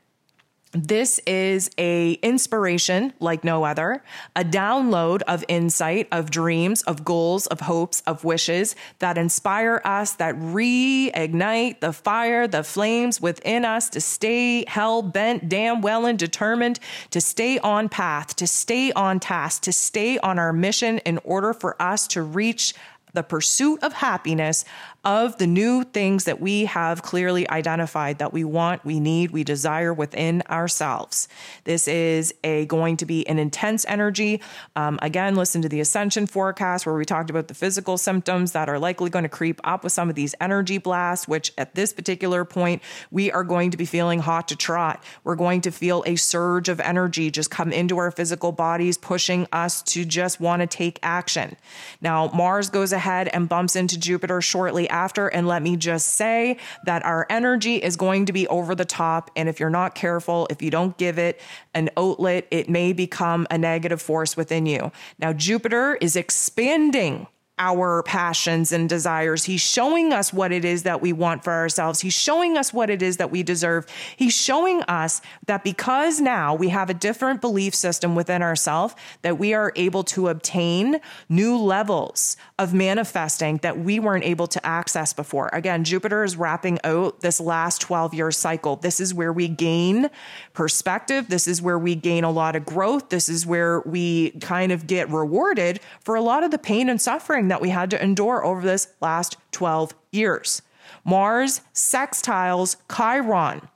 This 0.72 1.18
is 1.26 1.68
a 1.78 2.12
inspiration 2.22 3.12
like 3.18 3.42
no 3.42 3.64
other, 3.64 4.04
a 4.36 4.44
download 4.44 5.22
of 5.22 5.44
insight, 5.48 6.06
of 6.12 6.30
dreams, 6.30 6.82
of 6.82 7.04
goals, 7.04 7.48
of 7.48 7.62
hopes, 7.62 8.04
of 8.06 8.22
wishes 8.22 8.76
that 9.00 9.18
inspire 9.18 9.82
us, 9.84 10.12
that 10.14 10.36
reignite 10.36 11.80
the 11.80 11.92
fire, 11.92 12.46
the 12.46 12.62
flames 12.62 13.20
within 13.20 13.64
us 13.64 13.88
to 13.88 14.00
stay 14.00 14.64
hell 14.68 15.02
bent, 15.02 15.48
damn 15.48 15.80
well 15.80 16.06
and 16.06 16.20
determined 16.20 16.78
to 17.10 17.20
stay 17.20 17.58
on 17.58 17.88
path, 17.88 18.36
to 18.36 18.46
stay 18.46 18.92
on 18.92 19.18
task, 19.18 19.62
to 19.62 19.72
stay 19.72 20.18
on 20.18 20.38
our 20.38 20.52
mission 20.52 20.98
in 20.98 21.18
order 21.24 21.52
for 21.52 21.80
us 21.82 22.06
to 22.06 22.22
reach 22.22 22.74
the 23.12 23.22
pursuit 23.24 23.82
of 23.82 23.92
happiness 23.92 24.64
of 25.04 25.38
the 25.38 25.46
new 25.46 25.82
things 25.82 26.24
that 26.24 26.40
we 26.40 26.66
have 26.66 27.02
clearly 27.02 27.48
identified 27.48 28.18
that 28.18 28.34
we 28.34 28.44
want, 28.44 28.84
we 28.84 29.00
need, 29.00 29.30
we 29.30 29.42
desire 29.42 29.94
within 29.94 30.42
ourselves. 30.50 31.26
This 31.64 31.88
is 31.88 32.34
a 32.44 32.66
going 32.66 32.98
to 32.98 33.06
be 33.06 33.26
an 33.26 33.38
intense 33.38 33.86
energy. 33.88 34.42
Um, 34.76 34.98
again, 35.00 35.36
listen 35.36 35.62
to 35.62 35.70
the 35.70 35.80
ascension 35.80 36.26
forecast 36.26 36.84
where 36.84 36.94
we 36.94 37.06
talked 37.06 37.30
about 37.30 37.48
the 37.48 37.54
physical 37.54 37.96
symptoms 37.96 38.52
that 38.52 38.68
are 38.68 38.78
likely 38.78 39.08
going 39.08 39.22
to 39.22 39.30
creep 39.30 39.58
up 39.64 39.84
with 39.84 39.92
some 39.92 40.10
of 40.10 40.16
these 40.16 40.34
energy 40.38 40.76
blasts, 40.76 41.26
which 41.26 41.52
at 41.56 41.74
this 41.74 41.94
particular 41.94 42.44
point, 42.44 42.82
we 43.10 43.32
are 43.32 43.44
going 43.44 43.70
to 43.70 43.78
be 43.78 43.86
feeling 43.86 44.18
hot 44.18 44.48
to 44.48 44.56
trot. 44.56 45.02
We're 45.24 45.36
going 45.36 45.62
to 45.62 45.70
feel 45.70 46.04
a 46.06 46.16
surge 46.16 46.68
of 46.68 46.78
energy 46.78 47.30
just 47.30 47.50
come 47.50 47.72
into 47.72 47.96
our 47.96 48.10
physical 48.10 48.52
bodies, 48.52 48.98
pushing 48.98 49.46
us 49.50 49.80
to 49.82 50.04
just 50.04 50.40
want 50.40 50.60
to 50.60 50.66
take 50.66 50.98
action. 51.02 51.56
Now, 52.02 52.30
Mars 52.34 52.68
goes 52.68 52.92
ahead 52.92 53.28
and 53.28 53.48
bumps 53.48 53.76
into 53.76 53.98
Jupiter 53.98 54.42
shortly 54.42 54.89
after. 54.90 55.28
And 55.28 55.46
let 55.46 55.62
me 55.62 55.76
just 55.76 56.08
say 56.08 56.58
that 56.84 57.04
our 57.04 57.26
energy 57.30 57.76
is 57.76 57.96
going 57.96 58.26
to 58.26 58.32
be 58.32 58.46
over 58.48 58.74
the 58.74 58.84
top. 58.84 59.30
And 59.36 59.48
if 59.48 59.60
you're 59.60 59.70
not 59.70 59.94
careful, 59.94 60.46
if 60.50 60.60
you 60.60 60.70
don't 60.70 60.96
give 60.98 61.18
it 61.18 61.40
an 61.74 61.90
outlet, 61.96 62.46
it 62.50 62.68
may 62.68 62.92
become 62.92 63.46
a 63.50 63.58
negative 63.58 64.02
force 64.02 64.36
within 64.36 64.66
you. 64.66 64.92
Now, 65.18 65.32
Jupiter 65.32 65.96
is 66.00 66.16
expanding 66.16 67.26
our 67.60 68.02
passions 68.02 68.72
and 68.72 68.88
desires. 68.88 69.44
He's 69.44 69.60
showing 69.60 70.14
us 70.14 70.32
what 70.32 70.50
it 70.50 70.64
is 70.64 70.82
that 70.84 71.02
we 71.02 71.12
want 71.12 71.44
for 71.44 71.52
ourselves. 71.52 72.00
He's 72.00 72.14
showing 72.14 72.56
us 72.56 72.72
what 72.72 72.88
it 72.88 73.02
is 73.02 73.18
that 73.18 73.30
we 73.30 73.42
deserve. 73.42 73.86
He's 74.16 74.34
showing 74.34 74.80
us 74.84 75.20
that 75.44 75.62
because 75.62 76.20
now 76.20 76.54
we 76.54 76.70
have 76.70 76.88
a 76.88 76.94
different 76.94 77.42
belief 77.42 77.74
system 77.74 78.14
within 78.14 78.40
ourselves, 78.40 78.94
that 79.20 79.38
we 79.38 79.52
are 79.52 79.72
able 79.76 80.02
to 80.04 80.28
obtain 80.28 81.00
new 81.28 81.56
levels 81.56 82.38
of 82.58 82.72
manifesting 82.72 83.58
that 83.58 83.78
we 83.78 84.00
weren't 84.00 84.24
able 84.24 84.46
to 84.46 84.66
access 84.66 85.12
before. 85.12 85.50
Again, 85.52 85.84
Jupiter 85.84 86.24
is 86.24 86.36
wrapping 86.36 86.78
out 86.82 87.20
this 87.20 87.40
last 87.40 87.82
12 87.82 88.14
year 88.14 88.30
cycle. 88.30 88.76
This 88.76 89.00
is 89.00 89.12
where 89.12 89.34
we 89.34 89.48
gain 89.48 90.08
perspective. 90.54 91.28
This 91.28 91.46
is 91.46 91.60
where 91.60 91.78
we 91.78 91.94
gain 91.94 92.24
a 92.24 92.30
lot 92.30 92.56
of 92.56 92.64
growth. 92.64 93.10
This 93.10 93.28
is 93.28 93.44
where 93.44 93.80
we 93.80 94.30
kind 94.40 94.72
of 94.72 94.86
get 94.86 95.10
rewarded 95.10 95.80
for 96.00 96.14
a 96.14 96.22
lot 96.22 96.42
of 96.42 96.50
the 96.50 96.58
pain 96.58 96.88
and 96.88 97.00
suffering 97.00 97.49
that 97.50 97.60
we 97.60 97.70
had 97.70 97.90
to 97.90 98.02
endure 98.02 98.44
over 98.44 98.62
this 98.62 98.88
last 99.00 99.36
12 99.52 99.94
years. 100.12 100.62
Mars 101.04 101.60
sextiles 101.74 102.76
Chiron. 102.94 103.68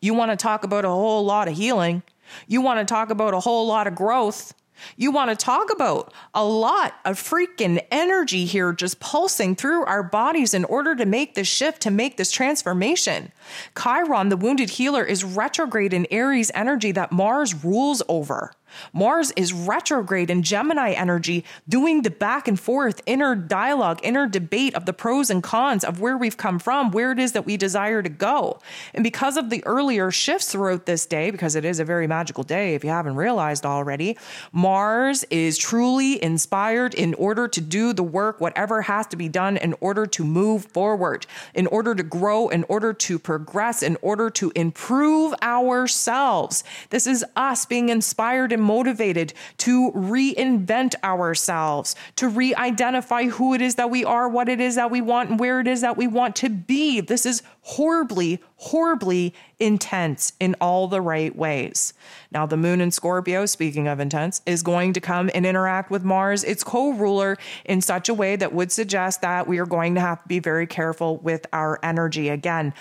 You 0.00 0.14
want 0.14 0.30
to 0.30 0.36
talk 0.36 0.64
about 0.64 0.84
a 0.84 0.88
whole 0.88 1.24
lot 1.24 1.48
of 1.48 1.56
healing. 1.56 2.02
You 2.46 2.60
want 2.60 2.80
to 2.80 2.84
talk 2.90 3.10
about 3.10 3.34
a 3.34 3.40
whole 3.40 3.66
lot 3.66 3.86
of 3.86 3.94
growth. 3.94 4.54
You 4.96 5.10
want 5.10 5.30
to 5.30 5.36
talk 5.36 5.72
about 5.72 6.12
a 6.34 6.44
lot 6.44 6.94
of 7.04 7.16
freaking 7.20 7.84
energy 7.90 8.44
here 8.44 8.72
just 8.72 9.00
pulsing 9.00 9.56
through 9.56 9.84
our 9.84 10.02
bodies 10.02 10.54
in 10.54 10.64
order 10.64 10.94
to 10.94 11.04
make 11.04 11.34
this 11.34 11.48
shift, 11.48 11.82
to 11.82 11.90
make 11.90 12.16
this 12.16 12.30
transformation. 12.30 13.32
Chiron, 13.76 14.28
the 14.28 14.36
wounded 14.36 14.70
healer, 14.70 15.04
is 15.04 15.24
retrograde 15.24 15.92
in 15.92 16.06
Aries 16.10 16.52
energy 16.54 16.92
that 16.92 17.10
Mars 17.10 17.64
rules 17.64 18.02
over. 18.08 18.52
Mars 18.92 19.32
is 19.36 19.52
retrograde 19.52 20.30
in 20.30 20.42
Gemini 20.42 20.92
energy, 20.92 21.44
doing 21.68 22.02
the 22.02 22.10
back 22.10 22.48
and 22.48 22.58
forth 22.58 23.02
inner 23.06 23.34
dialogue, 23.34 24.00
inner 24.02 24.26
debate 24.26 24.74
of 24.74 24.86
the 24.86 24.92
pros 24.92 25.30
and 25.30 25.42
cons 25.42 25.84
of 25.84 26.00
where 26.00 26.16
we've 26.16 26.36
come 26.36 26.58
from, 26.58 26.90
where 26.90 27.12
it 27.12 27.18
is 27.18 27.32
that 27.32 27.46
we 27.46 27.56
desire 27.56 28.02
to 28.02 28.08
go. 28.08 28.58
And 28.94 29.04
because 29.04 29.36
of 29.36 29.50
the 29.50 29.64
earlier 29.64 30.10
shifts 30.10 30.52
throughout 30.52 30.86
this 30.86 31.06
day, 31.06 31.30
because 31.30 31.54
it 31.54 31.64
is 31.64 31.80
a 31.80 31.84
very 31.84 32.06
magical 32.06 32.44
day, 32.44 32.74
if 32.74 32.84
you 32.84 32.90
haven't 32.90 33.16
realized 33.16 33.64
already, 33.64 34.16
Mars 34.52 35.24
is 35.30 35.58
truly 35.58 36.22
inspired 36.22 36.94
in 36.94 37.14
order 37.14 37.48
to 37.48 37.60
do 37.60 37.92
the 37.92 38.02
work, 38.02 38.40
whatever 38.40 38.82
has 38.82 39.06
to 39.08 39.16
be 39.16 39.28
done 39.28 39.56
in 39.56 39.74
order 39.80 40.06
to 40.06 40.24
move 40.24 40.64
forward, 40.66 41.26
in 41.54 41.66
order 41.68 41.94
to 41.94 42.02
grow, 42.02 42.48
in 42.48 42.64
order 42.68 42.92
to 42.92 43.18
progress, 43.18 43.82
in 43.82 43.96
order 44.02 44.30
to 44.30 44.52
improve 44.54 45.34
ourselves. 45.42 46.64
This 46.90 47.06
is 47.06 47.24
us 47.36 47.66
being 47.66 47.88
inspired 47.88 48.52
and 48.58 48.66
motivated 48.66 49.32
to 49.58 49.92
reinvent 49.92 50.94
ourselves, 51.02 51.94
to 52.16 52.28
re 52.28 52.54
identify 52.54 53.24
who 53.24 53.54
it 53.54 53.62
is 53.62 53.76
that 53.76 53.90
we 53.90 54.04
are, 54.04 54.28
what 54.28 54.48
it 54.48 54.60
is 54.60 54.74
that 54.74 54.90
we 54.90 55.00
want, 55.00 55.30
and 55.30 55.40
where 55.40 55.60
it 55.60 55.68
is 55.68 55.80
that 55.80 55.96
we 55.96 56.06
want 56.06 56.34
to 56.36 56.48
be. 56.48 57.00
This 57.00 57.24
is 57.24 57.42
horribly, 57.62 58.40
horribly 58.56 59.34
intense 59.58 60.32
in 60.40 60.56
all 60.60 60.88
the 60.88 61.00
right 61.00 61.34
ways. 61.34 61.92
Now, 62.30 62.46
the 62.46 62.56
moon 62.56 62.80
in 62.80 62.90
Scorpio, 62.90 63.46
speaking 63.46 63.86
of 63.86 64.00
intense, 64.00 64.42
is 64.46 64.62
going 64.62 64.92
to 64.94 65.00
come 65.00 65.30
and 65.34 65.46
interact 65.46 65.90
with 65.90 66.02
Mars, 66.02 66.44
its 66.44 66.64
co 66.64 66.90
ruler, 66.92 67.38
in 67.64 67.80
such 67.80 68.08
a 68.08 68.14
way 68.14 68.36
that 68.36 68.52
would 68.52 68.72
suggest 68.72 69.20
that 69.22 69.46
we 69.46 69.58
are 69.58 69.66
going 69.66 69.94
to 69.94 70.00
have 70.00 70.22
to 70.22 70.28
be 70.28 70.40
very 70.40 70.66
careful 70.66 71.18
with 71.18 71.46
our 71.52 71.78
energy. 71.82 72.28
Again, 72.28 72.74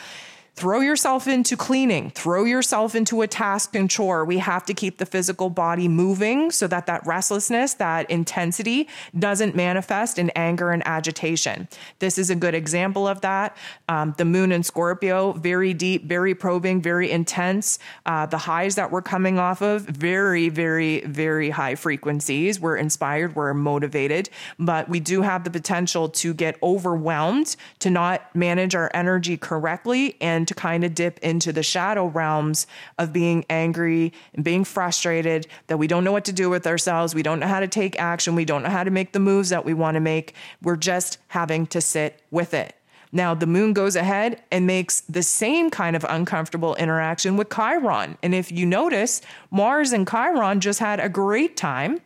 throw 0.58 0.80
yourself 0.80 1.28
into 1.28 1.56
cleaning, 1.56 2.10
throw 2.10 2.44
yourself 2.44 2.96
into 2.96 3.22
a 3.22 3.28
task 3.28 3.76
and 3.76 3.92
chore. 3.92 4.26
We 4.26 4.40
have 4.40 4.66
to 4.66 4.74
keep 4.74 4.98
the 4.98 5.06
physical 5.06 5.52
body 5.52 5.88
moving 5.88 6.50
so 6.50 6.66
that 6.66 6.88
that 6.88 7.06
restlessness, 7.06 7.76
that 7.76 8.10
intensity 8.10 8.90
doesn't 9.18 9.56
manifest 9.56 10.18
in 10.18 10.32
anger 10.32 10.72
and 10.72 10.82
agitation. 10.88 11.68
This 12.00 12.18
is 12.18 12.32
a 12.32 12.36
good 12.36 12.56
example 12.56 13.08
of 13.08 13.22
that. 13.22 13.56
Um, 13.88 14.16
the 14.18 14.26
moon 14.26 14.52
in 14.52 14.64
Scorpio, 14.64 15.34
very 15.34 15.76
deep, 15.76 16.06
very 16.06 16.34
probing, 16.34 16.82
very 16.82 17.12
intense. 17.12 17.78
Uh, 18.08 18.26
the 18.26 18.40
highs 18.40 18.74
that 18.76 18.92
we're 18.92 19.04
coming 19.04 19.38
off 19.38 19.62
of, 19.62 19.84
very, 19.84 20.50
very, 20.50 21.02
very 21.02 21.52
high 21.52 21.76
frequencies. 21.76 22.60
We're 22.60 22.78
inspired, 22.78 23.36
we're 23.36 23.54
motivated, 23.54 24.32
but 24.58 24.90
we 24.90 25.00
do 25.00 25.22
have 25.22 25.44
the 25.44 25.52
potential 25.52 26.10
to 26.10 26.34
get 26.34 26.58
overwhelmed, 26.64 27.56
to 27.78 27.92
not 27.92 28.36
manage 28.36 28.74
our 28.74 28.90
energy 28.96 29.38
correctly, 29.38 30.18
and 30.20 30.47
to 30.48 30.54
kind 30.54 30.84
of 30.84 30.96
dip 30.96 31.20
into 31.20 31.54
the 31.54 31.64
shadow 31.64 32.08
realms 32.08 32.68
of 32.98 33.14
being 33.14 33.46
angry 33.50 34.14
and 34.34 34.44
being 34.44 34.64
frustrated 34.64 35.48
that 35.68 35.78
we 35.78 35.88
don't 35.88 36.04
know 36.04 36.12
what 36.12 36.26
to 36.26 36.34
do 36.34 36.50
with 36.50 36.66
ourselves. 36.68 37.14
We 37.14 37.24
don't 37.24 37.40
know 37.40 37.48
how 37.48 37.60
to 37.60 37.68
take 37.68 38.00
action. 38.00 38.36
We 38.36 38.46
don't 38.46 38.64
know 38.64 38.70
how 38.70 38.84
to 38.84 38.92
make 38.92 39.14
the 39.14 39.20
moves 39.20 39.50
that 39.50 39.66
we 39.66 39.74
want 39.74 39.96
to 39.96 40.02
make. 40.02 40.34
We're 40.62 40.76
just 40.76 41.18
having 41.28 41.68
to 41.68 41.82
sit 41.82 42.22
with 42.32 42.54
it. 42.54 42.76
Now, 43.12 43.34
the 43.34 43.48
moon 43.48 43.74
goes 43.74 43.96
ahead 43.96 44.42
and 44.52 44.68
makes 44.68 45.02
the 45.02 45.24
same 45.24 45.70
kind 45.70 45.96
of 45.96 46.06
uncomfortable 46.10 46.76
interaction 46.76 47.38
with 47.38 47.50
Chiron. 47.50 48.18
And 48.22 48.36
if 48.36 48.52
you 48.52 48.66
notice, 48.66 49.22
Mars 49.50 49.94
and 49.94 50.08
Chiron 50.08 50.60
just 50.60 50.80
had 50.80 51.00
a 51.00 51.08
great 51.08 51.56
time 51.56 52.02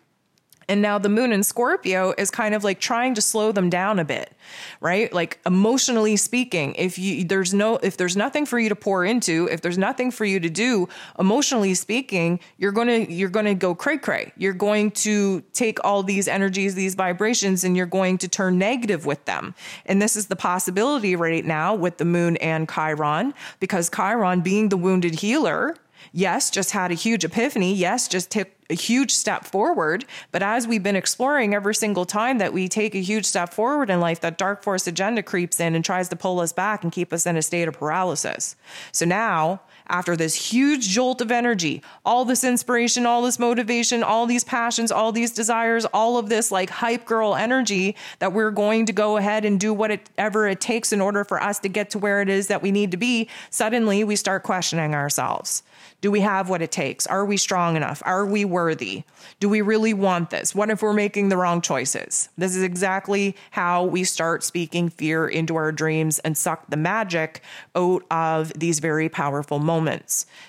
and 0.71 0.81
now 0.81 0.97
the 0.97 1.10
moon 1.10 1.34
in 1.34 1.43
Scorpio 1.43 2.13
is 2.17 2.31
kind 2.31 2.55
of 2.55 2.63
like 2.63 2.79
trying 2.79 3.13
to 3.15 3.21
slow 3.21 3.51
them 3.51 3.69
down 3.69 3.99
a 3.99 4.05
bit, 4.05 4.31
right? 4.79 5.12
Like 5.12 5.38
emotionally 5.45 6.15
speaking, 6.15 6.75
if 6.75 6.97
you 6.97 7.25
there's 7.25 7.53
no 7.53 7.75
if 7.84 7.97
there's 7.97 8.15
nothing 8.15 8.45
for 8.45 8.57
you 8.57 8.69
to 8.69 8.75
pour 8.75 9.03
into, 9.03 9.49
if 9.51 9.60
there's 9.60 9.77
nothing 9.77 10.12
for 10.12 10.23
you 10.23 10.39
to 10.39 10.49
do, 10.49 10.88
emotionally 11.19 11.73
speaking, 11.73 12.39
you're 12.57 12.71
going 12.71 12.88
to 12.88 13.12
you're 13.12 13.27
going 13.27 13.47
to 13.47 13.53
go 13.53 13.75
cray 13.75 13.97
cray. 13.97 14.31
You're 14.38 14.53
going 14.53 14.91
to 14.91 15.41
take 15.51 15.84
all 15.84 16.03
these 16.03 16.29
energies, 16.29 16.73
these 16.73 16.95
vibrations 16.95 17.65
and 17.65 17.75
you're 17.75 17.86
going 17.86 18.17
to 18.19 18.29
turn 18.29 18.57
negative 18.57 19.05
with 19.05 19.25
them. 19.25 19.53
And 19.86 20.01
this 20.01 20.15
is 20.15 20.27
the 20.27 20.38
possibility 20.38 21.17
right 21.17 21.43
now 21.43 21.75
with 21.75 21.97
the 21.97 22.05
moon 22.05 22.38
and 22.38 22.71
Chiron 22.71 23.34
because 23.60 23.89
Chiron 23.89 24.39
being 24.39 24.69
the 24.69 24.77
wounded 24.77 25.15
healer, 25.15 25.75
yes, 26.12 26.50
just 26.50 26.71
had 26.71 26.91
a 26.91 26.95
huge 26.95 27.24
epiphany. 27.24 27.74
Yes, 27.74 28.08
just 28.08 28.32
took 28.32 28.50
a 28.69 28.74
huge 28.74 29.13
step 29.13 29.45
forward. 29.45 30.06
But 30.32 30.43
as 30.43 30.67
we've 30.67 30.84
been 30.84 30.95
exploring 30.95 31.54
every 31.54 31.76
single 31.76 32.06
time 32.06 32.38
that 32.38 32.54
we 32.54 32.67
take 32.67 32.95
a 32.95 33.02
huge 33.02 33.26
step 33.26 33.54
forward 33.54 33.89
in 33.89 34.00
life, 34.00 34.21
that 34.21 34.38
dark 34.38 34.63
force 34.63 34.88
agenda 34.88 35.24
creeps 35.24 35.60
in 35.60 35.76
and 35.76 35.84
tries 35.84 36.10
to 36.10 36.15
pull 36.15 36.39
us 36.39 36.54
back 36.54 36.84
and 36.84 36.91
keep 36.91 37.12
us 37.12 37.26
in 37.26 37.38
a 37.38 37.41
state 37.41 37.67
of 37.67 37.78
paralysis. 37.78 38.56
So 38.91 39.06
now, 39.06 39.62
after 39.91 40.15
this 40.15 40.34
huge 40.34 40.88
jolt 40.88 41.21
of 41.21 41.32
energy, 41.32 41.84
all 42.06 42.23
this 42.23 42.43
inspiration, 42.43 43.06
all 43.06 43.21
this 43.21 43.38
motivation, 43.38 44.01
all 44.01 44.25
these 44.25 44.43
passions, 44.43 44.91
all 44.91 45.12
these 45.12 45.32
desires, 45.32 45.86
all 45.93 46.17
of 46.17 46.30
this 46.30 46.49
like 46.49 46.69
hype 46.69 47.06
girl 47.06 47.36
energy 47.36 47.95
that 48.19 48.32
we're 48.32 48.51
going 48.51 48.86
to 48.86 48.93
go 48.93 49.17
ahead 49.17 49.43
and 49.43 49.60
do 49.60 49.73
whatever 49.73 50.47
it 50.47 50.62
takes 50.62 50.93
in 50.93 51.01
order 51.01 51.25
for 51.25 51.43
us 51.43 51.60
to 51.60 51.67
get 51.67 51.89
to 51.89 51.99
where 51.99 52.21
it 52.21 52.30
is 52.30 52.47
that 52.47 52.62
we 52.62 52.71
need 52.71 52.89
to 52.89 52.97
be, 52.97 53.27
suddenly 53.49 54.04
we 54.04 54.15
start 54.15 54.43
questioning 54.43 54.95
ourselves. 54.95 55.62
Do 55.99 56.10
we 56.10 56.21
have 56.21 56.49
what 56.49 56.63
it 56.63 56.71
takes? 56.71 57.06
Are 57.06 57.25
we 57.25 57.38
strong 57.38 57.75
enough? 57.75 58.01
Are 58.06 58.25
we 58.25 58.43
worthy? 58.43 59.04
Do 59.39 59.47
we 59.49 59.62
really 59.62 59.93
want 59.93 60.32
this? 60.32 60.56
What 60.56 60.71
if 60.71 60.82
we're 60.82 60.93
making 60.93 61.30
the 61.30 61.38
wrong 61.38 61.62
choices? 61.62 62.30
This 62.38 62.56
is 62.56 62.63
exactly 62.63 63.36
how 63.51 63.84
we 63.84 64.04
start 64.04 64.43
speaking 64.43 64.89
fear 64.89 65.27
into 65.27 65.56
our 65.56 65.71
dreams 65.71 66.17
and 66.19 66.36
suck 66.36 66.67
the 66.69 66.77
magic 66.77 67.43
out 67.75 68.04
of 68.10 68.51
these 68.54 68.80
very 68.80 69.10
powerful 69.10 69.60
moments. 69.60 69.81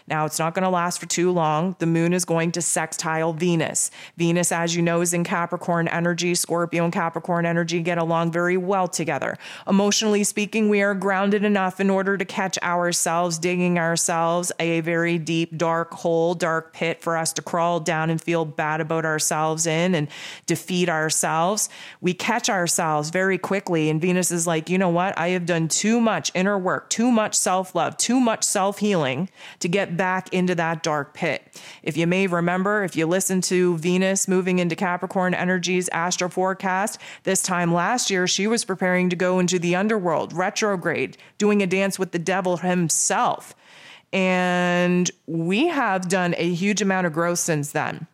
Now, 0.06 0.24
it's 0.24 0.38
not 0.38 0.54
going 0.54 0.62
to 0.62 0.70
last 0.70 0.98
for 0.98 1.06
too 1.06 1.30
long. 1.30 1.76
The 1.78 1.86
moon 1.86 2.12
is 2.12 2.24
going 2.24 2.52
to 2.52 2.62
sextile 2.62 3.32
Venus. 3.32 3.90
Venus, 4.16 4.52
as 4.52 4.74
you 4.74 4.82
know, 4.82 5.00
is 5.00 5.12
in 5.12 5.24
Capricorn 5.24 5.88
energy. 5.88 6.34
Scorpio 6.34 6.84
and 6.84 6.92
Capricorn 6.92 7.46
energy 7.46 7.80
get 7.82 7.98
along 7.98 8.32
very 8.32 8.56
well 8.56 8.88
together. 8.88 9.36
Emotionally 9.68 10.24
speaking, 10.24 10.68
we 10.68 10.82
are 10.82 10.94
grounded 10.94 11.44
enough 11.44 11.78
in 11.78 11.90
order 11.90 12.16
to 12.16 12.24
catch 12.24 12.58
ourselves 12.62 13.38
digging 13.38 13.78
ourselves 13.78 14.50
a 14.58 14.80
very 14.80 15.18
deep 15.18 15.42
deep, 15.42 15.56
dark 15.56 15.92
hole, 15.92 16.34
dark 16.34 16.72
pit 16.72 17.02
for 17.02 17.16
us 17.16 17.32
to 17.32 17.42
crawl 17.42 17.80
down 17.80 18.10
and 18.10 18.20
feel 18.20 18.44
bad 18.44 18.80
about 18.80 19.04
ourselves 19.04 19.66
in 19.66 19.94
and 19.94 20.08
defeat 20.46 20.88
ourselves. 20.88 21.68
We 22.00 22.14
catch 22.14 22.48
ourselves 22.48 23.10
very 23.10 23.38
quickly. 23.38 23.90
And 23.90 24.00
Venus 24.00 24.30
is 24.30 24.46
like, 24.46 24.70
you 24.70 24.78
know 24.78 24.88
what? 24.88 25.18
I 25.18 25.28
have 25.28 25.46
done 25.46 25.68
too 25.68 26.00
much 26.00 26.30
inner 26.34 26.58
work, 26.58 26.90
too 26.90 27.10
much 27.10 27.34
self 27.34 27.74
love, 27.74 27.96
too 27.96 28.20
much 28.20 28.44
self 28.44 28.78
healing 28.78 29.11
to 29.60 29.68
get 29.68 29.96
back 29.96 30.32
into 30.32 30.54
that 30.54 30.82
dark 30.82 31.14
pit. 31.14 31.60
If 31.82 31.96
you 31.96 32.06
may 32.06 32.26
remember, 32.26 32.84
if 32.84 32.96
you 32.96 33.06
listen 33.06 33.40
to 33.42 33.76
Venus 33.78 34.28
moving 34.28 34.58
into 34.58 34.76
Capricorn 34.76 35.34
Energy's 35.34 35.88
astro 35.90 36.28
forecast, 36.28 37.00
this 37.24 37.42
time 37.42 37.72
last 37.72 38.10
year, 38.10 38.26
she 38.26 38.46
was 38.46 38.64
preparing 38.64 39.10
to 39.10 39.16
go 39.16 39.38
into 39.38 39.58
the 39.58 39.76
underworld, 39.76 40.32
retrograde, 40.32 41.16
doing 41.38 41.62
a 41.62 41.66
dance 41.66 41.98
with 41.98 42.12
the 42.12 42.18
devil 42.18 42.58
himself. 42.58 43.54
And 44.12 45.10
we 45.26 45.68
have 45.68 46.08
done 46.08 46.34
a 46.36 46.52
huge 46.52 46.82
amount 46.82 47.06
of 47.06 47.12
growth 47.12 47.38
since 47.38 47.72
then. 47.72 48.06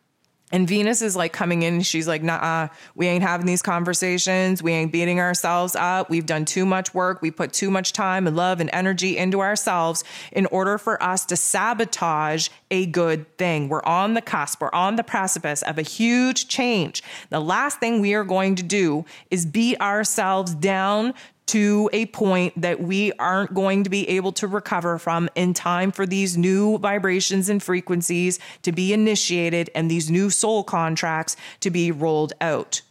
And 0.51 0.67
Venus 0.67 1.03
is 1.03 1.15
like 1.15 1.33
coming 1.33 1.63
in. 1.63 1.83
She's 1.83 2.09
like, 2.09 2.23
nah, 2.23 2.69
we 2.95 3.07
ain't 3.07 3.23
having 3.23 3.47
these 3.47 3.61
conversations. 3.61 4.63
We 4.63 4.73
ain't 4.73 4.91
beating 4.93 5.21
ourselves 5.21 5.77
up. 5.77 6.09
We've 6.09 6.25
done 6.25 6.47
too 6.47 6.65
much 6.65 6.95
work. 6.95 7.21
We 7.21 7.31
put 7.31 7.53
too 7.53 7.71
much 7.71 7.93
time 7.93 8.27
and 8.27 8.35
love 8.35 8.61
and 8.61 8.71
energy 8.73 9.19
into 9.19 9.41
ourselves 9.41 10.05
in 10.33 10.47
order 10.47 10.79
for 10.79 11.03
us 11.03 11.27
to 11.27 11.37
sabotage 11.37 12.49
a 12.71 12.87
good 12.87 13.37
thing. 13.37 13.69
We're 13.69 13.85
on 13.85 14.15
the 14.15 14.23
cusp. 14.23 14.63
We're 14.63 14.73
on 14.73 14.97
the 14.97 15.05
precipice 15.05 15.63
of 15.63 15.79
a 15.79 15.83
huge 15.83 16.49
change. 16.49 17.03
The 17.29 17.41
last 17.41 17.79
thing 17.79 18.01
we 18.01 18.15
are 18.15 18.25
going 18.25 18.55
to 18.57 18.63
do 18.63 19.05
is 19.31 19.45
beat 19.45 19.79
ourselves 19.81 20.55
down 20.55 21.13
to 21.49 21.89
a 21.93 22.07
point 22.07 22.61
that 22.61 22.81
we 22.81 23.13
aren't 23.15 23.55
going 23.55 23.83
to 23.85 23.91
be 23.91 24.09
able 24.09 24.33
to 24.33 24.47
recover 24.47 24.99
from 24.99 25.29
in 25.35 25.55
time 25.55 25.91
for 25.91 26.07
these 26.07 26.37
new 26.37 26.79
vibrations 26.79 27.49
and 27.49 27.63
frequencies 27.63 28.39
to 28.63 28.71
be 28.71 28.93
initiated 28.93 29.71
and 29.75 29.91
these 29.91 30.11
new 30.11 30.29
soul 30.29 30.63
contracts 30.63 31.37
to 31.61 31.71
be 31.71 31.91
rolled 31.91 32.35
out. 32.41 32.83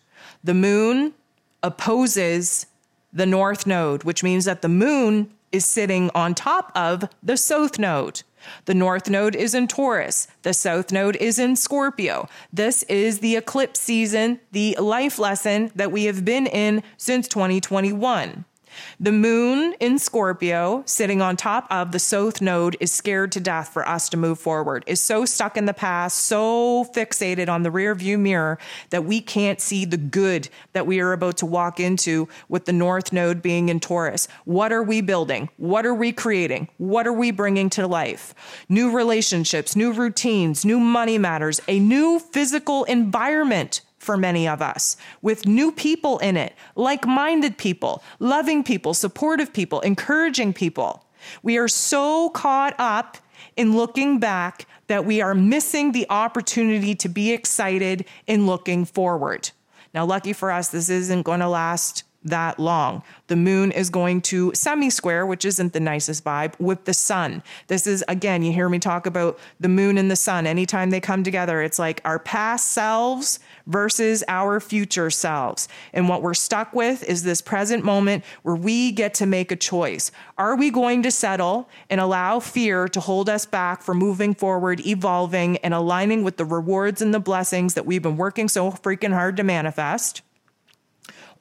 The 0.44 0.56
moon 0.56 1.14
opposes 1.62 2.66
the 3.14 3.26
north 3.26 3.68
node, 3.68 4.04
which 4.04 4.24
means 4.24 4.46
that 4.46 4.62
the 4.62 4.70
moon 4.70 5.32
is 5.52 5.66
sitting 5.66 6.10
on 6.14 6.34
top 6.34 6.72
of 6.76 7.08
the 7.22 7.38
south 7.38 7.78
node. 7.80 8.24
The 8.66 8.74
north 8.74 9.10
node 9.10 9.36
is 9.36 9.54
in 9.54 9.68
Taurus. 9.68 10.28
The 10.44 10.54
south 10.54 10.92
node 10.92 11.16
is 11.18 11.40
in 11.40 11.56
Scorpio. 11.56 12.28
This 12.52 12.84
is 12.84 13.20
the 13.20 13.36
eclipse 13.36 13.80
season, 13.80 14.40
the 14.52 14.76
life 14.80 15.20
lesson 15.20 15.72
that 15.76 15.92
we 15.92 16.06
have 16.06 16.26
been 16.26 16.48
in 16.48 16.84
since 16.98 17.28
2021. 17.28 18.46
The 19.00 19.12
moon 19.12 19.74
in 19.80 20.00
Scorpio, 20.00 20.84
sitting 20.86 21.22
on 21.22 21.38
top 21.38 21.68
of 21.70 21.92
the 21.92 22.00
South 22.00 22.42
Node, 22.42 22.78
is 22.80 22.92
scared 22.92 23.32
to 23.34 23.40
death 23.40 23.70
for 23.70 23.88
us 23.88 24.10
to 24.10 24.18
move 24.18 24.40
forward, 24.40 24.84
is 24.88 25.02
so 25.02 25.26
stuck 25.26 25.58
in 25.58 25.66
the 25.66 25.74
past, 25.74 26.20
so 26.20 26.86
fixated 26.96 27.50
on 27.50 27.64
the 27.64 27.72
rear 27.72 27.96
view 27.96 28.18
mirror 28.18 28.58
that 28.90 29.06
we 29.06 29.22
can't 29.22 29.62
see 29.62 29.86
the 29.86 29.98
good 29.98 30.50
that 30.74 30.88
we 30.88 31.00
are 31.00 31.14
about 31.14 31.38
to 31.38 31.46
walk 31.46 31.80
into 31.80 32.28
with 32.50 32.66
the 32.66 32.74
North 32.74 33.14
Node 33.14 33.42
being 33.42 33.70
in 33.70 33.80
Taurus. 33.80 34.28
What 34.46 34.72
are 34.72 34.84
we 34.84 35.02
building? 35.02 35.50
What 35.58 35.86
are 35.86 35.94
we 35.94 36.12
creating? 36.12 36.70
What 36.78 37.08
are 37.08 37.14
we 37.14 37.32
bringing 37.32 37.70
to 37.72 37.88
life? 37.88 38.34
New 38.70 38.92
relationships, 38.92 39.76
new 39.76 39.94
routines, 39.94 40.66
new 40.66 40.80
money 40.80 41.18
matters, 41.18 41.62
a 41.68 41.80
new 41.80 42.20
physical 42.20 42.84
environment 42.86 43.82
for 44.08 44.18
many 44.18 44.48
of 44.48 44.62
us 44.62 44.96
with 45.22 45.46
new 45.46 45.70
people 45.70 46.18
in 46.20 46.38
it, 46.38 46.56
like 46.76 47.06
minded 47.06 47.58
people, 47.58 48.02
loving 48.20 48.64
people, 48.64 48.94
supportive 48.94 49.52
people, 49.52 49.82
encouraging 49.82 50.54
people. 50.54 51.06
We 51.44 51.58
are 51.58 51.68
so 51.68 52.30
caught 52.30 52.74
up 52.80 53.18
in 53.58 53.76
looking 53.76 54.18
back 54.20 54.66
that 54.88 55.04
we 55.04 55.22
are 55.22 55.36
missing 55.36 55.92
the 55.92 56.08
opportunity 56.10 56.96
to 56.96 57.10
be 57.10 57.34
excited 57.34 58.06
in 58.28 58.48
looking 58.48 58.86
forward. 58.86 59.52
Now, 59.94 60.06
lucky 60.06 60.32
for 60.32 60.52
us, 60.52 60.70
this 60.70 60.90
isn't 60.90 61.24
going 61.24 61.42
to 61.42 61.50
last 61.50 62.04
that 62.24 62.60
long. 62.60 63.04
The 63.28 63.36
moon 63.36 63.72
is 63.72 63.90
going 63.90 64.22
to 64.22 64.52
semi 64.54 64.90
square, 64.90 65.26
which 65.26 65.46
isn't 65.46 65.74
the 65.74 65.80
nicest 65.80 66.24
vibe, 66.24 66.60
with 66.60 66.86
the 66.86 66.94
sun. 66.94 67.44
This 67.68 67.88
is, 67.88 68.04
again, 68.08 68.44
you 68.44 68.52
hear 68.52 68.70
me 68.70 68.80
talk 68.80 69.06
about 69.06 69.40
the 69.60 69.70
moon 69.70 69.98
and 69.98 70.10
the 70.10 70.16
sun. 70.16 70.48
Anytime 70.48 70.90
they 70.90 71.00
come 71.00 71.24
together, 71.24 71.62
it's 71.62 71.80
like 71.80 72.02
our 72.06 72.20
past 72.20 72.72
selves 72.72 73.40
versus 73.66 74.24
our 74.28 74.60
future 74.60 75.10
selves. 75.10 75.68
And 75.94 76.10
what 76.10 76.22
we're 76.22 76.34
stuck 76.34 76.74
with 76.74 77.04
is 77.04 77.24
this 77.24 77.42
present 77.42 77.84
moment 77.84 78.24
where 78.44 78.56
we 78.56 78.92
get 78.92 79.14
to 79.16 79.26
make 79.26 79.52
a 79.52 79.56
choice. 79.56 80.12
Are 80.38 80.56
we 80.56 80.72
going 80.72 81.04
to 81.04 81.12
settle 81.12 81.70
and 81.90 82.02
allow 82.02 82.40
fear 82.40 82.88
to 82.88 83.00
hold 83.00 83.30
us 83.30 83.46
back 83.46 83.82
from 83.82 83.98
moving 83.98 84.34
forward, 84.34 84.86
evolving, 84.86 85.58
and 85.58 85.74
aligning 85.74 86.24
with 86.24 86.38
the 86.38 86.46
rewards 86.46 87.02
and 87.02 87.14
the 87.14 87.20
blessings 87.20 87.74
that 87.74 87.86
we've 87.86 88.02
been 88.02 88.18
working 88.18 88.48
so 88.48 88.72
freaking 88.72 89.14
hard 89.14 89.38
to 89.38 89.44
manifest? 89.44 90.22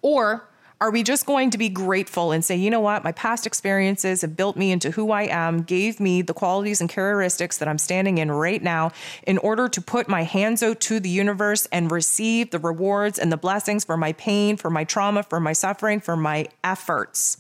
Or 0.03 0.49
are 0.81 0.91
we 0.91 1.03
just 1.03 1.25
going 1.25 1.51
to 1.51 1.59
be 1.59 1.71
grateful 1.71 2.33
and 2.33 2.45
say, 2.45 2.55
you 2.55 2.69
know 2.69 2.81
what, 2.81 3.03
my 3.03 3.13
past 3.13 3.47
experiences 3.47 4.21
have 4.21 4.37
built 4.37 4.57
me 4.57 4.71
into 4.71 4.91
who 4.91 5.11
I 5.11 5.23
am, 5.23 5.63
gave 5.63 6.01
me 6.01 6.21
the 6.21 6.35
qualities 6.35 6.83
and 6.83 6.91
characteristics 6.91 7.57
that 7.59 7.69
I'm 7.69 7.79
standing 7.79 8.19
in 8.19 8.31
right 8.31 8.63
now 8.63 8.93
in 9.27 9.39
order 9.39 9.69
to 9.69 9.81
put 9.81 10.07
my 10.07 10.25
hands 10.25 10.63
out 10.63 10.81
to 10.81 11.01
the 11.01 11.09
universe 11.09 11.67
and 11.73 11.91
receive 11.91 12.51
the 12.51 12.59
rewards 12.59 13.19
and 13.19 13.33
the 13.33 13.39
blessings 13.39 13.85
for 13.85 13.97
my 13.97 14.13
pain, 14.13 14.59
for 14.59 14.69
my 14.69 14.85
trauma, 14.85 15.23
for 15.23 15.41
my 15.41 15.55
suffering, 15.55 15.99
for 15.99 16.17
my 16.17 16.47
efforts? 16.63 17.39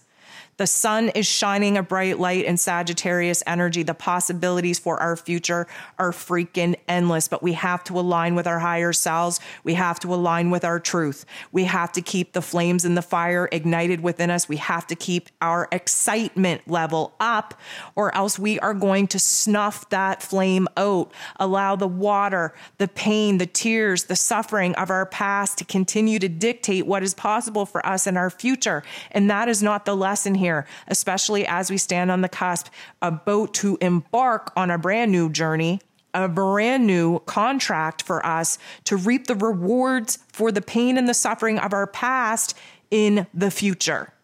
The 0.59 0.66
sun 0.66 1.11
is 1.11 1.27
shining 1.27 1.77
a 1.77 1.83
bright 1.83 2.19
light 2.19 2.47
in 2.47 2.57
Sagittarius 2.57 3.42
energy. 3.47 3.83
The 3.83 3.92
possibilities 3.92 4.79
for 4.79 4.99
our 4.99 5.14
future 5.14 5.66
are 5.99 6.12
freaking 6.12 6.77
endless, 6.88 7.29
but 7.29 7.42
we 7.42 7.53
have 7.53 7.85
to 7.85 8.01
align 8.01 8.35
with 8.35 8.47
our 8.47 8.59
higher 8.59 8.95
selves. 8.95 9.38
We 9.64 9.75
have 9.75 10.01
to 10.01 10.14
align 10.14 10.51
with 10.51 10.64
our 10.64 10.81
truth. 10.81 11.27
We 11.53 11.64
have 11.64 11.92
to 11.92 12.01
keep 12.01 12.33
the 12.33 12.40
flames 12.40 12.87
in 12.87 12.95
the 12.95 13.03
fire 13.03 13.51
ignited 13.53 14.01
within 14.01 14.31
us. 14.31 14.49
We 14.49 14.57
have 14.57 14.87
to 14.87 14.97
keep 14.97 15.29
our 15.42 15.69
excitement 15.73 16.62
level 16.66 17.14
up, 17.21 17.61
or 17.95 18.14
else 18.14 18.38
we 18.38 18.59
are 18.61 18.75
going 18.75 19.09
to 19.09 19.19
snuff 19.19 19.87
that 19.90 20.23
flame 20.23 20.69
out. 20.79 21.12
Allow 21.38 21.77
the 21.77 21.87
water, 21.87 22.55
the 22.79 22.88
pain, 22.88 23.37
the 23.37 23.47
tears, 23.47 24.05
the 24.05 24.16
suffering 24.16 24.75
of 24.77 24.88
our 24.88 25.05
past 25.05 25.59
to 25.59 25.66
continue 25.66 26.19
to 26.19 26.31
dictate 26.31 26.87
what 26.87 27.03
is 27.03 27.12
possible 27.12 27.66
for 27.66 27.85
us 27.87 28.07
in 28.07 28.16
our 28.16 28.31
future. 28.31 28.83
And 29.11 29.29
that 29.29 29.51
is 29.51 29.62
not 29.62 29.85
the 29.85 29.95
lesson 29.95 30.35
here 30.35 30.46
here, 30.47 30.67
especially 30.87 31.45
as 31.47 31.71
we 31.71 31.77
stand 31.77 32.11
on 32.11 32.21
the 32.21 32.29
cusp 32.29 32.69
about 33.03 33.53
to 33.55 33.77
embark 33.81 34.53
on 34.57 34.71
a 34.71 34.79
brand 34.79 35.11
new 35.11 35.29
journey 35.29 35.81
a 36.15 36.29
brand 36.29 36.87
new 36.87 37.19
contract 37.27 38.01
for 38.03 38.25
us 38.25 38.59
to 38.85 38.97
reap 38.97 39.27
the 39.27 39.35
rewards 39.35 40.19
for 40.33 40.51
the 40.51 40.63
pain 40.63 40.97
and 40.97 41.07
the 41.07 41.13
suffering 41.13 41.59
of 41.59 41.75
our 41.75 41.87
past 41.87 42.57
in 42.91 43.27
the 43.35 43.51
future. 43.51 44.15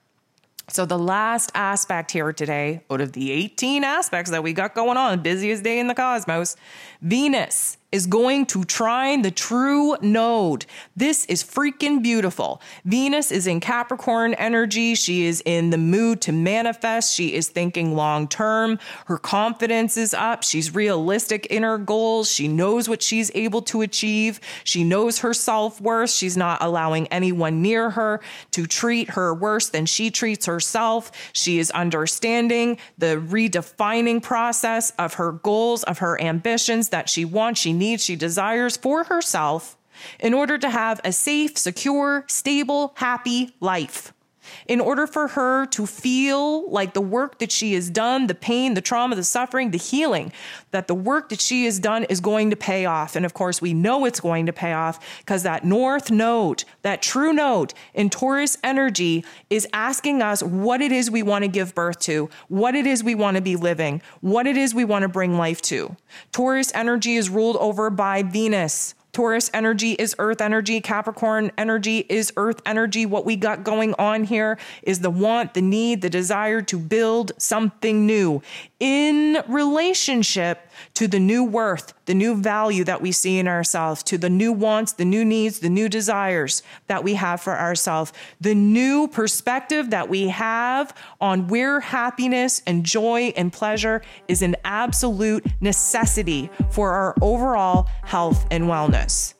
So, 0.69 0.87
the 0.87 0.99
last 0.99 1.53
aspect 1.55 2.13
here 2.13 2.33
today, 2.33 2.83
out 2.91 3.03
of 3.03 3.13
the 3.13 3.31
18 3.31 3.85
aspects 3.85 4.31
that 4.31 4.43
we 4.43 4.55
got 4.55 4.75
going 4.75 4.97
on, 4.97 5.21
busiest 5.21 5.65
day 5.65 5.79
in 5.79 5.87
the 5.87 5.95
cosmos, 5.95 6.57
Venus 7.03 7.77
is 7.92 8.07
going 8.07 8.46
to 8.46 8.64
trine 8.64 9.20
the 9.22 9.31
true 9.31 9.96
node. 10.00 10.64
This 10.96 11.26
is 11.26 11.44
freaking 11.44 12.02
beautiful. 12.02 12.61
Venus 12.87 13.31
is 13.31 13.46
in 13.46 13.61
Capricorn 13.61 14.35
energy. 14.35 14.94
She 14.94 15.26
is 15.26 15.42
in 15.44 15.70
the 15.70 15.78
mood 15.78 16.22
to 16.22 16.33
manifest. 16.33 17.14
She 17.14 17.35
is 17.35 17.48
thinking 17.48 17.94
long 17.94 18.26
term. 18.26 18.78
Her 19.07 19.18
confidence 19.18 19.98
is 19.98 20.14
up. 20.14 20.42
She's 20.42 20.74
realistic 20.74 21.46
in 21.46 21.62
her 21.62 21.76
goals. 21.76 22.33
She 22.33 22.48
knows 22.48 22.88
what 22.88 23.02
she's 23.02 23.31
able 23.35 23.61
to 23.62 23.83
achieve. 23.83 24.40
She 24.64 24.85
knows 24.85 25.18
her 25.18 25.35
self 25.35 25.81
worth. 25.81 26.11
She's 26.11 26.37
not 26.37 26.62
allowing 26.62 27.07
anyone 27.09 27.61
near 27.61 27.90
her 27.90 28.20
to 28.52 28.66
treat 28.66 29.11
her 29.11 29.35
worse 29.35 29.68
than 29.68 29.85
she 29.85 30.11
treats 30.11 30.46
herself. 30.46 31.12
She 31.35 31.59
is 31.59 31.70
understanding 31.72 32.78
the 32.96 33.16
redefining 33.16 34.22
process 34.22 34.92
of 34.98 35.14
her 35.14 35.33
goals, 35.33 35.83
of 35.85 35.98
her 35.98 36.18
ambitions 36.20 36.88
that 36.88 37.11
she 37.11 37.26
wants. 37.26 37.61
She 37.61 37.72
needs, 37.83 38.05
she 38.05 38.16
desires 38.16 38.77
for 38.77 39.05
herself 39.05 39.77
in 40.18 40.33
order 40.35 40.57
to 40.59 40.71
have 40.71 41.01
a 41.05 41.12
safe, 41.12 41.59
secure, 41.59 42.25
stable, 42.29 42.92
happy 42.97 43.55
life 43.61 44.12
in 44.66 44.81
order 44.81 45.07
for 45.07 45.28
her 45.28 45.66
to 45.66 45.87
feel 45.87 46.70
like 46.70 46.94
the 46.94 47.00
work 47.00 47.38
that 47.38 47.52
she 47.52 47.74
has 47.74 47.90
done, 47.90 48.26
the 48.26 48.35
pain, 48.35 48.74
the 48.74 48.81
trauma, 48.81 49.16
the 49.16 49.24
suffering, 49.24 49.70
the 49.70 49.78
healing, 49.78 50.33
that 50.70 50.88
the 50.88 50.94
work 50.94 51.28
that 51.28 51.40
she 51.40 51.64
has 51.64 51.78
done 51.78 52.05
is 52.05 52.20
going 52.20 52.50
to 52.50 52.57
pay 52.57 52.85
off. 52.85 53.16
And 53.16 53.24
of 53.24 53.35
course, 53.35 53.61
we 53.61 53.74
know 53.74 54.05
it's 54.05 54.20
going 54.20 54.46
to 54.46 54.52
pay 54.52 54.72
off 54.72 54.98
because 55.18 55.42
that 55.42 55.64
north 55.64 56.11
node, 56.11 56.64
that 56.83 57.02
true 57.02 57.33
node 57.33 57.74
in 57.94 58.11
Taurus 58.11 58.59
energy 58.62 59.24
is 59.50 59.66
asking 59.72 60.22
us 60.22 60.42
what 60.42 60.81
it 60.81 60.92
is 60.92 61.11
we 61.11 61.22
want 61.22 61.44
to 61.44 61.48
give 61.48 61.74
birth 61.74 61.98
to, 62.00 62.31
what 62.48 62.74
it 62.74 62.87
is 62.87 63.05
we 63.05 63.14
want 63.14 63.37
to 63.37 63.42
be 63.42 63.57
living, 63.57 64.02
what 64.20 64.46
it 64.46 64.57
is 64.57 64.74
we 64.74 64.85
want 64.85 65.02
to 65.02 65.09
bring 65.09 65.37
life 65.37 65.61
to. 65.62 65.96
Taurus 66.33 66.72
energy 66.74 67.16
is 67.16 67.28
ruled 67.28 67.57
over 67.57 67.90
by 67.90 68.22
Venus. 68.22 68.94
Taurus 69.12 69.51
energy 69.53 69.92
is 69.92 70.16
earth 70.18 70.40
energy. 70.40 70.81
Capricorn 70.81 71.53
energy 71.59 72.07
is 72.09 72.33
earth 72.38 72.62
energy. 72.64 73.05
What 73.05 73.27
we 73.27 73.37
got 73.37 73.62
going 73.62 73.92
on 73.98 74.25
here 74.25 74.59
is 74.83 75.01
the 75.01 75.11
want, 75.11 75.53
the 75.53 75.61
need, 75.61 76.01
the 76.01 76.09
desire 76.09 76.62
to 76.62 76.79
build 76.79 77.33
something 77.37 78.07
new 78.07 78.40
in 78.83 79.40
relationship 79.47 80.68
to 80.95 81.07
the 81.07 81.21
new 81.21 81.45
worth, 81.45 81.95
the 82.07 82.14
new 82.14 82.35
value 82.35 82.83
that 82.83 83.01
we 83.01 83.12
see 83.12 83.38
in 83.38 83.47
ourselves, 83.47 84.03
to 84.03 84.18
the 84.18 84.29
new 84.29 84.53
wants, 84.53 84.95
the 84.95 85.05
new 85.05 85.25
needs, 85.25 85.61
the 85.61 85.68
new 85.68 85.88
desires 85.88 86.64
that 86.88 87.05
we 87.05 87.14
have 87.14 87.40
for 87.40 87.57
ourselves, 87.57 88.12
the 88.40 88.57
new 88.57 89.07
perspective 89.07 89.90
that 89.90 90.09
we 90.09 90.27
have 90.27 90.92
on 91.21 91.47
where 91.47 91.79
happiness 91.79 92.61
and 92.66 92.83
joy 92.83 93.33
and 93.37 93.53
pleasure 93.53 94.03
is 94.27 94.42
an 94.42 94.57
absolute 94.64 95.47
necessity 95.61 96.51
for 96.73 96.90
our 96.90 97.14
overall 97.23 97.88
health 98.03 98.45
and 98.51 98.64
wellness. 98.64 99.35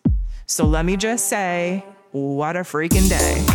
So 0.47 0.65
let 0.65 0.85
me 0.85 0.97
just 0.97 1.27
say, 1.27 1.85
what 2.13 2.55
a 2.57 2.61
freaking 2.61 3.09
day. 3.09 3.52